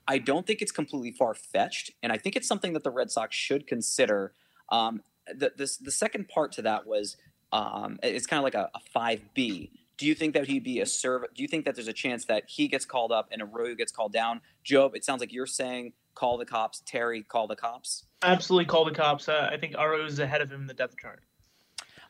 I 0.09 0.18
don't 0.18 0.46
think 0.46 0.62
it's 0.62 0.72
completely 0.72 1.11
far 1.11 1.35
fetched, 1.35 1.90
and 2.02 2.12
I 2.12 2.18
think 2.18 2.37
it's 2.37 2.46
something 2.46 2.74
that 2.74 2.85
the 2.85 2.90
Red 2.90 3.11
Sox 3.11 3.35
should 3.35 3.66
consider. 3.66 4.33
Um, 4.70 5.02
the, 5.26 5.52
the, 5.57 5.68
the 5.81 5.90
second 5.90 6.29
part 6.29 6.52
to 6.52 6.62
that 6.62 6.87
was 6.87 7.16
um, 7.52 7.98
it's 8.02 8.26
kind 8.26 8.38
of 8.38 8.44
like 8.44 8.55
a, 8.55 8.70
a 8.74 8.81
five 8.92 9.22
B 9.35 9.72
do 9.98 10.07
you 10.07 10.14
think 10.14 10.35
that 10.35 10.46
he'd 10.46 10.64
be 10.64 10.81
a 10.81 10.87
serve? 10.87 11.24
Do 11.35 11.42
you 11.42 11.48
think 11.48 11.64
that 11.64 11.74
there's 11.74 11.88
a 11.88 11.92
chance 11.92 12.26
that 12.26 12.44
he 12.46 12.68
gets 12.68 12.85
called 12.85 13.12
up 13.12 13.29
and 13.33 13.42
Arroyo 13.42 13.74
gets 13.74 13.92
called 13.92 14.12
down? 14.12 14.40
Job, 14.62 14.94
it 14.94 15.05
sounds 15.05 15.20
like 15.20 15.33
you're 15.33 15.46
saying 15.46 15.92
call 16.16 16.37
the 16.37 16.44
cops. 16.44 16.83
Terry, 16.85 17.22
call 17.22 17.46
the 17.46 17.55
cops. 17.55 18.05
Absolutely, 18.22 18.64
call 18.64 18.85
the 18.85 18.90
cops. 18.90 19.29
Uh, 19.29 19.48
I 19.52 19.57
think 19.57 19.76
Arroyo 19.79 20.05
is 20.07 20.18
ahead 20.18 20.40
of 20.40 20.50
him 20.50 20.62
in 20.62 20.66
the 20.66 20.74
depth 20.74 20.96
chart. 20.98 21.20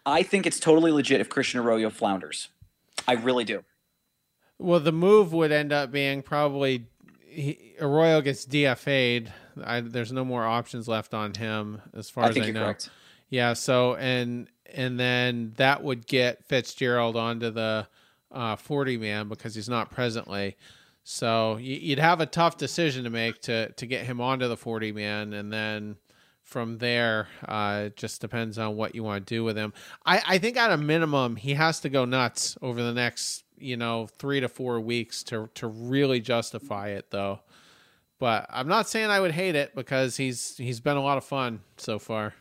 I 0.06 0.22
think 0.22 0.46
it's 0.46 0.58
totally 0.58 0.92
legit 0.92 1.20
if 1.20 1.28
Christian 1.28 1.60
Arroyo 1.60 1.90
flounders. 1.90 2.48
I 3.06 3.14
really 3.14 3.44
do. 3.44 3.64
Well, 4.58 4.80
the 4.80 4.92
move 4.92 5.34
would 5.34 5.52
end 5.52 5.72
up 5.72 5.92
being 5.92 6.22
probably 6.22 6.86
he, 7.28 7.74
Arroyo 7.80 8.22
gets 8.22 8.46
DFA'd. 8.46 9.30
I, 9.62 9.80
there's 9.80 10.12
no 10.12 10.24
more 10.24 10.46
options 10.46 10.88
left 10.88 11.12
on 11.12 11.34
him 11.34 11.82
as 11.92 12.08
far 12.08 12.24
I 12.24 12.28
as 12.28 12.38
I 12.38 12.50
know. 12.50 12.64
Correct. 12.64 12.88
Yeah. 13.28 13.52
So 13.52 13.96
and 13.96 14.48
and 14.72 14.98
then 14.98 15.52
that 15.56 15.82
would 15.82 16.06
get 16.06 16.44
Fitzgerald 16.44 17.16
onto 17.16 17.50
the 17.50 17.86
uh, 18.32 18.56
40 18.56 18.96
man 18.98 19.28
because 19.28 19.54
he's 19.54 19.68
not 19.68 19.90
presently. 19.90 20.56
So 21.08 21.56
you'd 21.58 22.00
have 22.00 22.20
a 22.20 22.26
tough 22.26 22.56
decision 22.56 23.04
to 23.04 23.10
make 23.10 23.40
to 23.42 23.70
to 23.70 23.86
get 23.86 24.06
him 24.06 24.20
onto 24.20 24.48
the 24.48 24.56
40 24.56 24.90
man, 24.90 25.34
and 25.34 25.52
then 25.52 25.98
from 26.42 26.78
there, 26.78 27.28
uh, 27.46 27.84
it 27.86 27.96
just 27.96 28.20
depends 28.20 28.58
on 28.58 28.74
what 28.74 28.96
you 28.96 29.04
want 29.04 29.24
to 29.24 29.34
do 29.34 29.44
with 29.44 29.56
him. 29.56 29.72
I, 30.04 30.20
I 30.26 30.38
think 30.38 30.56
at 30.56 30.72
a 30.72 30.76
minimum, 30.76 31.36
he 31.36 31.54
has 31.54 31.78
to 31.80 31.88
go 31.88 32.06
nuts 32.06 32.58
over 32.60 32.82
the 32.82 32.92
next 32.92 33.44
you 33.56 33.76
know 33.76 34.08
three 34.18 34.40
to 34.40 34.48
four 34.48 34.80
weeks 34.80 35.22
to 35.24 35.48
to 35.54 35.68
really 35.68 36.20
justify 36.20 36.88
it, 36.88 37.12
though. 37.12 37.38
But 38.18 38.46
I'm 38.50 38.66
not 38.66 38.88
saying 38.88 39.08
I 39.08 39.20
would 39.20 39.30
hate 39.30 39.54
it 39.54 39.76
because 39.76 40.16
he's 40.16 40.56
he's 40.56 40.80
been 40.80 40.96
a 40.96 41.02
lot 41.02 41.18
of 41.18 41.24
fun 41.24 41.60
so 41.76 42.00
far. 42.00 42.34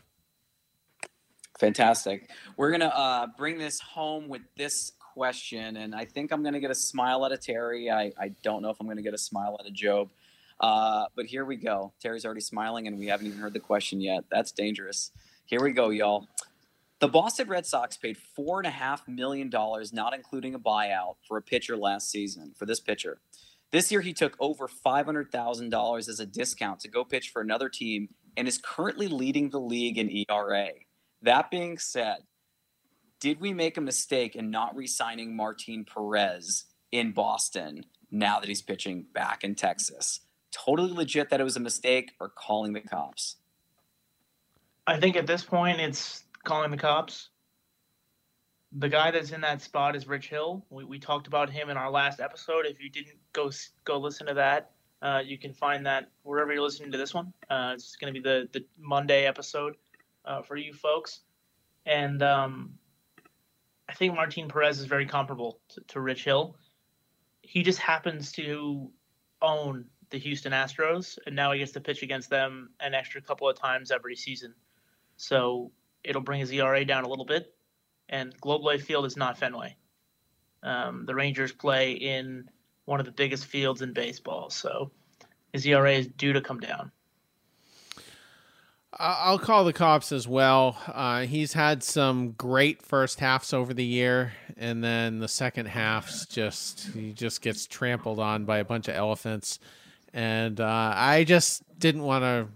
Fantastic. 1.60 2.28
We're 2.56 2.72
gonna 2.72 2.86
uh, 2.86 3.26
bring 3.38 3.58
this 3.58 3.78
home 3.78 4.26
with 4.26 4.42
this 4.56 4.90
question, 5.16 5.78
and 5.78 5.94
I 5.94 6.04
think 6.04 6.30
I'm 6.30 6.42
gonna 6.42 6.60
get 6.60 6.70
a 6.70 6.74
smile 6.74 7.24
out 7.24 7.32
of 7.32 7.40
Terry. 7.40 7.90
I, 7.90 8.12
I 8.20 8.32
don't 8.42 8.60
know 8.60 8.68
if 8.68 8.76
I'm 8.78 8.86
gonna 8.86 9.00
get 9.00 9.14
a 9.14 9.18
smile 9.18 9.56
out 9.58 9.66
of 9.66 9.72
Job, 9.72 10.10
uh, 10.60 11.06
but 11.16 11.24
here 11.24 11.46
we 11.46 11.56
go. 11.56 11.94
Terry's 12.02 12.26
already 12.26 12.42
smiling, 12.42 12.86
and 12.86 12.98
we 12.98 13.06
haven't 13.06 13.26
even 13.26 13.38
heard 13.38 13.54
the 13.54 13.60
question 13.60 14.02
yet. 14.02 14.24
That's 14.30 14.52
dangerous. 14.52 15.12
Here 15.46 15.62
we 15.62 15.72
go, 15.72 15.88
y'all. 15.88 16.28
The 16.98 17.08
Boston 17.08 17.48
Red 17.48 17.64
Sox 17.64 17.96
paid 17.96 18.18
four 18.18 18.58
and 18.58 18.66
a 18.66 18.70
half 18.70 19.08
million 19.08 19.48
dollars, 19.48 19.90
not 19.90 20.14
including 20.14 20.54
a 20.54 20.58
buyout, 20.58 21.16
for 21.26 21.38
a 21.38 21.42
pitcher 21.42 21.78
last 21.78 22.10
season. 22.10 22.52
For 22.54 22.66
this 22.66 22.80
pitcher, 22.80 23.18
this 23.70 23.90
year 23.90 24.02
he 24.02 24.12
took 24.12 24.36
over 24.38 24.68
five 24.68 25.06
hundred 25.06 25.32
thousand 25.32 25.70
dollars 25.70 26.10
as 26.10 26.20
a 26.20 26.26
discount 26.26 26.80
to 26.80 26.88
go 26.88 27.04
pitch 27.04 27.30
for 27.30 27.40
another 27.40 27.70
team, 27.70 28.10
and 28.36 28.46
is 28.46 28.58
currently 28.58 29.08
leading 29.08 29.48
the 29.48 29.60
league 29.60 29.96
in 29.96 30.10
ERA. 30.28 30.72
That 31.22 31.50
being 31.50 31.78
said, 31.78 32.18
did 33.20 33.40
we 33.40 33.52
make 33.52 33.76
a 33.76 33.80
mistake 33.80 34.36
in 34.36 34.50
not 34.50 34.76
re-signing 34.76 35.34
Martin 35.34 35.84
Perez 35.84 36.64
in 36.92 37.12
Boston 37.12 37.84
now 38.10 38.40
that 38.40 38.48
he's 38.48 38.62
pitching 38.62 39.06
back 39.14 39.42
in 39.44 39.54
Texas? 39.54 40.20
Totally 40.52 40.92
legit 40.92 41.30
that 41.30 41.40
it 41.40 41.44
was 41.44 41.56
a 41.56 41.60
mistake 41.60 42.12
or 42.20 42.28
calling 42.28 42.72
the 42.72 42.80
cops? 42.80 43.36
I 44.86 45.00
think 45.00 45.16
at 45.16 45.26
this 45.26 45.42
point 45.42 45.80
it's 45.80 46.24
calling 46.44 46.70
the 46.70 46.76
cops. 46.76 47.30
The 48.72 48.88
guy 48.88 49.10
that's 49.10 49.30
in 49.30 49.40
that 49.40 49.62
spot 49.62 49.96
is 49.96 50.06
Rich 50.06 50.28
Hill. 50.28 50.64
We, 50.70 50.84
we 50.84 50.98
talked 50.98 51.26
about 51.26 51.50
him 51.50 51.70
in 51.70 51.76
our 51.76 51.90
last 51.90 52.20
episode. 52.20 52.66
If 52.66 52.82
you 52.82 52.90
didn't 52.90 53.16
go 53.32 53.50
go 53.84 53.98
listen 53.98 54.26
to 54.26 54.34
that, 54.34 54.72
uh, 55.02 55.22
you 55.24 55.38
can 55.38 55.52
find 55.52 55.86
that 55.86 56.10
wherever 56.22 56.52
you're 56.52 56.62
listening 56.62 56.92
to 56.92 56.98
this 56.98 57.14
one. 57.14 57.32
Uh, 57.48 57.72
it's 57.74 57.96
going 57.96 58.12
to 58.12 58.20
be 58.20 58.22
the 58.22 58.48
the 58.52 58.64
Monday 58.78 59.26
episode 59.26 59.76
uh, 60.24 60.42
for 60.42 60.56
you 60.56 60.72
folks. 60.72 61.20
And 61.86 62.22
um, 62.22 62.74
I 63.88 63.94
think 63.94 64.14
Martin 64.14 64.48
Perez 64.48 64.80
is 64.80 64.86
very 64.86 65.06
comparable 65.06 65.60
to, 65.70 65.80
to 65.88 66.00
Rich 66.00 66.24
Hill. 66.24 66.56
He 67.42 67.62
just 67.62 67.78
happens 67.78 68.32
to 68.32 68.90
own 69.40 69.86
the 70.10 70.18
Houston 70.18 70.52
Astros, 70.52 71.18
and 71.26 71.34
now 71.34 71.52
he 71.52 71.58
gets 71.58 71.72
to 71.72 71.80
pitch 71.80 72.02
against 72.02 72.30
them 72.30 72.70
an 72.80 72.94
extra 72.94 73.20
couple 73.20 73.48
of 73.48 73.56
times 73.56 73.90
every 73.90 74.16
season. 74.16 74.54
So 75.16 75.72
it'll 76.04 76.22
bring 76.22 76.40
his 76.40 76.52
ERA 76.52 76.84
down 76.84 77.04
a 77.04 77.08
little 77.08 77.24
bit. 77.24 77.54
And 78.08 78.38
Globe 78.40 78.62
Life 78.62 78.84
Field 78.84 79.04
is 79.04 79.16
not 79.16 79.38
Fenway. 79.38 79.76
Um, 80.62 81.04
the 81.06 81.14
Rangers 81.14 81.52
play 81.52 81.92
in 81.92 82.48
one 82.84 83.00
of 83.00 83.06
the 83.06 83.12
biggest 83.12 83.46
fields 83.46 83.82
in 83.82 83.92
baseball, 83.92 84.48
so 84.50 84.92
his 85.52 85.66
ERA 85.66 85.92
is 85.92 86.06
due 86.06 86.32
to 86.32 86.40
come 86.40 86.60
down. 86.60 86.92
I'll 88.98 89.38
call 89.38 89.64
the 89.64 89.72
cops 89.72 90.10
as 90.10 90.26
well. 90.26 90.78
Uh, 90.86 91.22
he's 91.22 91.52
had 91.52 91.82
some 91.82 92.32
great 92.32 92.82
first 92.82 93.20
halves 93.20 93.52
over 93.52 93.74
the 93.74 93.84
year, 93.84 94.32
and 94.56 94.82
then 94.82 95.18
the 95.18 95.28
second 95.28 95.66
half's 95.66 96.24
just 96.26 96.88
he 96.94 97.12
just 97.12 97.42
gets 97.42 97.66
trampled 97.66 98.18
on 98.18 98.44
by 98.44 98.58
a 98.58 98.64
bunch 98.64 98.88
of 98.88 98.94
elephants, 98.94 99.58
and 100.14 100.60
uh, 100.60 100.92
I 100.96 101.24
just 101.24 101.62
didn't 101.78 102.04
want 102.04 102.22
to 102.22 102.48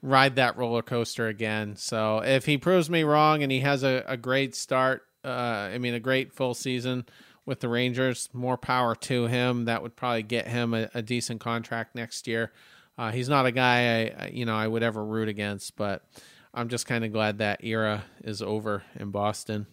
ride 0.00 0.36
that 0.36 0.56
roller 0.56 0.82
coaster 0.82 1.28
again. 1.28 1.76
So 1.76 2.22
if 2.24 2.46
he 2.46 2.56
proves 2.58 2.88
me 2.88 3.04
wrong 3.04 3.42
and 3.42 3.52
he 3.52 3.60
has 3.60 3.82
a, 3.82 4.04
a 4.06 4.16
great 4.16 4.54
start, 4.54 5.02
uh, 5.24 5.28
I 5.28 5.78
mean, 5.78 5.94
a 5.94 6.00
great 6.00 6.32
full 6.32 6.54
season 6.54 7.06
with 7.46 7.60
the 7.60 7.68
Rangers, 7.68 8.28
more 8.32 8.56
power 8.56 8.94
to 8.94 9.26
him. 9.26 9.64
That 9.64 9.82
would 9.82 9.96
probably 9.96 10.22
get 10.22 10.46
him 10.46 10.74
a, 10.74 10.88
a 10.94 11.02
decent 11.02 11.40
contract 11.40 11.94
next 11.94 12.26
year. 12.26 12.52
Uh, 12.96 13.10
he's 13.10 13.28
not 13.28 13.46
a 13.46 13.52
guy 13.52 14.12
I, 14.18 14.30
you 14.32 14.44
know, 14.44 14.56
I 14.56 14.66
would 14.66 14.82
ever 14.82 15.04
root 15.04 15.28
against, 15.28 15.76
but 15.76 16.04
I'm 16.52 16.68
just 16.68 16.86
kind 16.86 17.04
of 17.04 17.12
glad 17.12 17.38
that 17.38 17.64
era 17.64 18.04
is 18.22 18.40
over 18.40 18.84
in 18.94 19.10
Boston. 19.10 19.66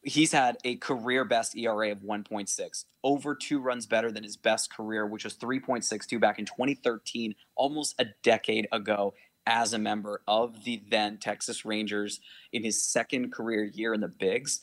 He's 0.08 0.32
had 0.32 0.58
a 0.64 0.78
career 0.78 1.26
best 1.26 1.58
ERA 1.58 1.92
of 1.92 2.00
1.6, 2.00 2.86
over 3.04 3.36
two 3.36 3.60
runs 3.60 3.86
better 3.86 4.10
than 4.10 4.24
his 4.24 4.38
best 4.38 4.74
career, 4.74 5.06
which 5.06 5.26
was 5.26 5.36
3.62 5.36 6.18
back 6.22 6.40
in 6.40 6.46
2013, 6.46 7.36
almost 7.58 7.94
a 8.00 8.06
decade 8.24 8.70
ago, 8.72 9.16
as 9.46 9.74
a 9.74 9.78
member 9.78 10.22
of 10.26 10.64
the 10.64 10.82
then 10.90 11.18
Texas 11.18 11.66
Rangers 11.66 12.22
in 12.54 12.64
his 12.64 12.82
second 12.82 13.34
career 13.34 13.66
year 13.66 13.94
in 13.94 14.00
the 14.00 14.08
Bigs. 14.08 14.62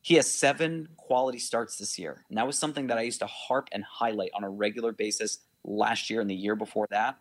He 0.00 0.16
has 0.16 0.28
seven 0.28 0.88
quality 0.96 1.38
starts 1.38 1.76
this 1.76 1.96
year. 1.96 2.24
And 2.28 2.36
that 2.36 2.46
was 2.48 2.58
something 2.58 2.88
that 2.88 2.98
I 2.98 3.02
used 3.02 3.20
to 3.20 3.26
harp 3.28 3.68
and 3.70 3.84
highlight 3.84 4.30
on 4.34 4.42
a 4.42 4.50
regular 4.50 4.90
basis 4.90 5.38
last 5.62 6.10
year 6.10 6.20
and 6.20 6.28
the 6.28 6.34
year 6.34 6.56
before 6.56 6.88
that. 6.90 7.18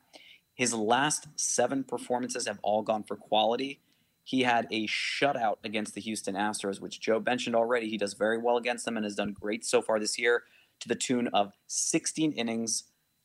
His 0.55 0.73
last 0.73 1.27
seven 1.35 1.83
performances 1.83 2.47
have 2.47 2.59
all 2.63 2.81
gone 2.81 3.03
for 3.03 3.15
quality. 3.15 3.81
He 4.23 4.43
had 4.43 4.67
a 4.71 4.87
shutout 4.87 5.57
against 5.63 5.95
the 5.95 6.01
Houston 6.01 6.35
Astros, 6.35 6.79
which 6.79 6.99
Joe 6.99 7.19
mentioned 7.19 7.55
already. 7.55 7.89
He 7.89 7.97
does 7.97 8.13
very 8.13 8.37
well 8.37 8.57
against 8.57 8.85
them 8.85 8.97
and 8.97 9.03
has 9.03 9.15
done 9.15 9.33
great 9.33 9.65
so 9.65 9.81
far 9.81 9.99
this 9.99 10.17
year 10.17 10.43
to 10.79 10.87
the 10.87 10.95
tune 10.95 11.27
of 11.33 11.53
16 11.67 12.31
innings, 12.33 12.83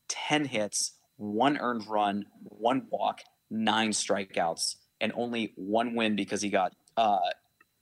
10 0.09 0.47
hits, 0.47 0.93
one 1.17 1.59
earned 1.59 1.87
run, 1.87 2.27
one 2.43 2.87
walk, 2.91 3.21
nine 3.51 3.91
strikeouts, 3.91 4.77
and 5.01 5.13
only 5.15 5.53
one 5.57 5.95
win 5.95 6.17
because 6.17 6.43
he 6.43 6.51
got 6.51 6.73
uh, 6.97 7.19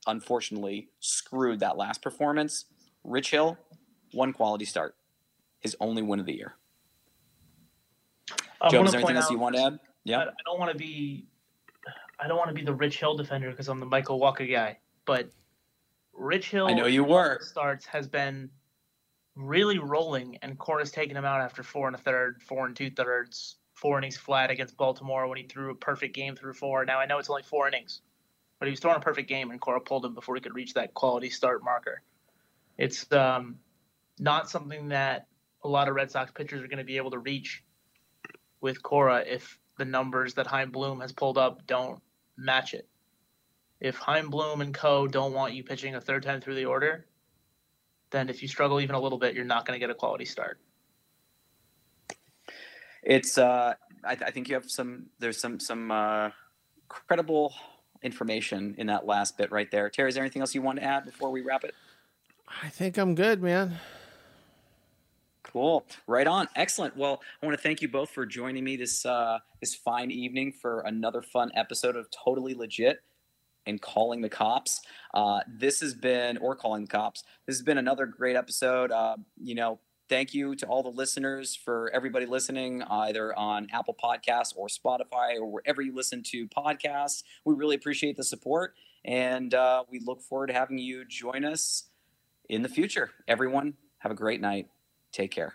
unfortunately 0.06 0.88
screwed 1.00 1.60
that 1.60 1.76
last 1.76 2.02
performance. 2.02 2.66
Rich 3.02 3.30
Hill, 3.30 3.58
one 4.12 4.32
quality 4.32 4.64
start, 4.64 4.96
his 5.60 5.76
only 5.80 6.02
win 6.02 6.20
of 6.20 6.26
the 6.26 6.34
year. 6.34 6.56
I 8.60 8.70
Joe, 8.70 8.84
is 8.84 8.92
there 8.92 9.00
anything 9.00 9.16
else 9.16 9.30
you 9.30 9.38
want 9.38 9.56
to 9.56 9.62
add? 9.62 9.78
Yeah. 10.04 10.20
I 10.20 10.24
don't 10.44 10.58
want 10.58 10.72
to 10.72 10.78
be, 10.78 11.26
I 12.18 12.28
don't 12.28 12.38
want 12.38 12.48
to 12.48 12.54
be 12.54 12.64
the 12.64 12.74
Rich 12.74 13.00
Hill 13.00 13.16
defender 13.16 13.50
because 13.50 13.68
I'm 13.68 13.80
the 13.80 13.86
Michael 13.86 14.20
Wacha 14.20 14.50
guy. 14.50 14.78
But 15.04 15.30
Rich 16.12 16.50
Hill, 16.50 16.66
I 16.66 16.72
know 16.72 16.86
you 16.86 17.04
were. 17.04 17.40
starts 17.42 17.86
has 17.86 18.06
been 18.06 18.50
really 19.36 19.78
rolling, 19.78 20.38
and 20.42 20.58
Cora's 20.58 20.90
taken 20.90 21.16
him 21.16 21.24
out 21.24 21.40
after 21.40 21.62
four 21.62 21.86
and 21.86 21.96
a 21.96 21.98
third, 21.98 22.42
four 22.42 22.66
and 22.66 22.76
two 22.76 22.90
thirds, 22.90 23.56
four 23.74 23.98
innings 23.98 24.16
flat 24.16 24.50
against 24.50 24.76
Baltimore 24.76 25.26
when 25.26 25.38
he 25.38 25.44
threw 25.44 25.70
a 25.70 25.74
perfect 25.74 26.14
game 26.14 26.36
through 26.36 26.54
four. 26.54 26.84
Now 26.84 27.00
I 27.00 27.06
know 27.06 27.18
it's 27.18 27.30
only 27.30 27.42
four 27.42 27.66
innings, 27.68 28.00
but 28.58 28.66
he 28.66 28.70
was 28.70 28.80
throwing 28.80 28.96
a 28.96 29.00
perfect 29.00 29.28
game, 29.28 29.50
and 29.50 29.60
Cora 29.60 29.80
pulled 29.80 30.04
him 30.04 30.14
before 30.14 30.34
he 30.34 30.40
could 30.40 30.54
reach 30.54 30.74
that 30.74 30.94
quality 30.94 31.30
start 31.30 31.64
marker. 31.64 32.02
It's 32.78 33.10
um, 33.12 33.56
not 34.18 34.48
something 34.50 34.88
that 34.88 35.26
a 35.62 35.68
lot 35.68 35.88
of 35.88 35.94
Red 35.94 36.10
Sox 36.10 36.30
pitchers 36.30 36.62
are 36.62 36.68
going 36.68 36.78
to 36.78 36.84
be 36.84 36.96
able 36.96 37.10
to 37.12 37.18
reach 37.18 37.64
with 38.60 38.82
Cora 38.82 39.24
if 39.26 39.58
the 39.78 39.84
numbers 39.84 40.34
that 40.34 40.46
Chaim 40.46 40.70
Bloom 40.70 41.00
has 41.00 41.12
pulled 41.12 41.38
up 41.38 41.66
don't 41.66 42.00
match 42.36 42.74
it. 42.74 42.88
If 43.80 43.96
Chaim 43.96 44.30
Bloom 44.30 44.60
and 44.60 44.72
co 44.72 45.06
don't 45.06 45.32
want 45.32 45.54
you 45.54 45.62
pitching 45.62 45.94
a 45.94 46.00
third 46.00 46.22
time 46.22 46.40
through 46.40 46.54
the 46.54 46.64
order, 46.64 47.06
then 48.10 48.28
if 48.28 48.40
you 48.42 48.48
struggle 48.48 48.80
even 48.80 48.94
a 48.94 49.00
little 49.00 49.18
bit, 49.18 49.34
you're 49.34 49.44
not 49.44 49.66
going 49.66 49.78
to 49.78 49.80
get 49.80 49.90
a 49.90 49.94
quality 49.94 50.24
start. 50.24 50.58
It's. 53.02 53.36
Uh, 53.36 53.74
I, 54.04 54.14
th- 54.14 54.26
I 54.26 54.30
think 54.30 54.48
you 54.48 54.54
have 54.54 54.70
some. 54.70 55.06
There's 55.18 55.40
some 55.40 55.60
some 55.60 55.90
uh, 55.90 56.30
credible 56.88 57.54
information 58.02 58.74
in 58.78 58.86
that 58.86 59.06
last 59.06 59.36
bit 59.36 59.50
right 59.50 59.70
there. 59.70 59.90
Terry, 59.90 60.08
is 60.08 60.14
there 60.14 60.24
anything 60.24 60.40
else 60.40 60.54
you 60.54 60.62
want 60.62 60.78
to 60.78 60.84
add 60.84 61.04
before 61.04 61.30
we 61.30 61.40
wrap 61.40 61.64
it? 61.64 61.74
I 62.62 62.68
think 62.68 62.98
I'm 62.98 63.14
good, 63.14 63.42
man. 63.42 63.78
Cool. 65.54 65.86
Right 66.08 66.26
on. 66.26 66.48
Excellent. 66.56 66.96
Well, 66.96 67.22
I 67.40 67.46
want 67.46 67.56
to 67.56 67.62
thank 67.62 67.80
you 67.80 67.86
both 67.86 68.10
for 68.10 68.26
joining 68.26 68.64
me 68.64 68.74
this 68.74 69.06
uh, 69.06 69.38
this 69.60 69.72
fine 69.72 70.10
evening 70.10 70.50
for 70.50 70.80
another 70.80 71.22
fun 71.22 71.52
episode 71.54 71.94
of 71.94 72.08
Totally 72.10 72.54
Legit 72.54 72.98
and 73.64 73.80
calling 73.80 74.20
the 74.20 74.28
cops. 74.28 74.80
Uh, 75.14 75.42
this 75.46 75.80
has 75.80 75.94
been, 75.94 76.38
or 76.38 76.56
calling 76.56 76.82
the 76.82 76.88
cops. 76.88 77.22
This 77.46 77.54
has 77.54 77.62
been 77.62 77.78
another 77.78 78.04
great 78.04 78.34
episode. 78.34 78.90
Uh, 78.90 79.16
you 79.40 79.54
know, 79.54 79.78
thank 80.08 80.34
you 80.34 80.56
to 80.56 80.66
all 80.66 80.82
the 80.82 80.88
listeners 80.88 81.54
for 81.54 81.88
everybody 81.94 82.26
listening, 82.26 82.82
either 82.90 83.32
on 83.38 83.68
Apple 83.72 83.94
Podcasts 83.94 84.54
or 84.56 84.66
Spotify 84.66 85.36
or 85.36 85.46
wherever 85.46 85.80
you 85.82 85.94
listen 85.94 86.24
to 86.32 86.48
podcasts. 86.48 87.22
We 87.44 87.54
really 87.54 87.76
appreciate 87.76 88.16
the 88.16 88.24
support, 88.24 88.74
and 89.04 89.54
uh, 89.54 89.84
we 89.88 90.00
look 90.00 90.20
forward 90.20 90.48
to 90.48 90.52
having 90.52 90.78
you 90.78 91.04
join 91.04 91.44
us 91.44 91.84
in 92.48 92.62
the 92.62 92.68
future. 92.68 93.12
Everyone, 93.28 93.74
have 93.98 94.10
a 94.10 94.16
great 94.16 94.40
night. 94.40 94.66
Take 95.14 95.30
care. 95.30 95.54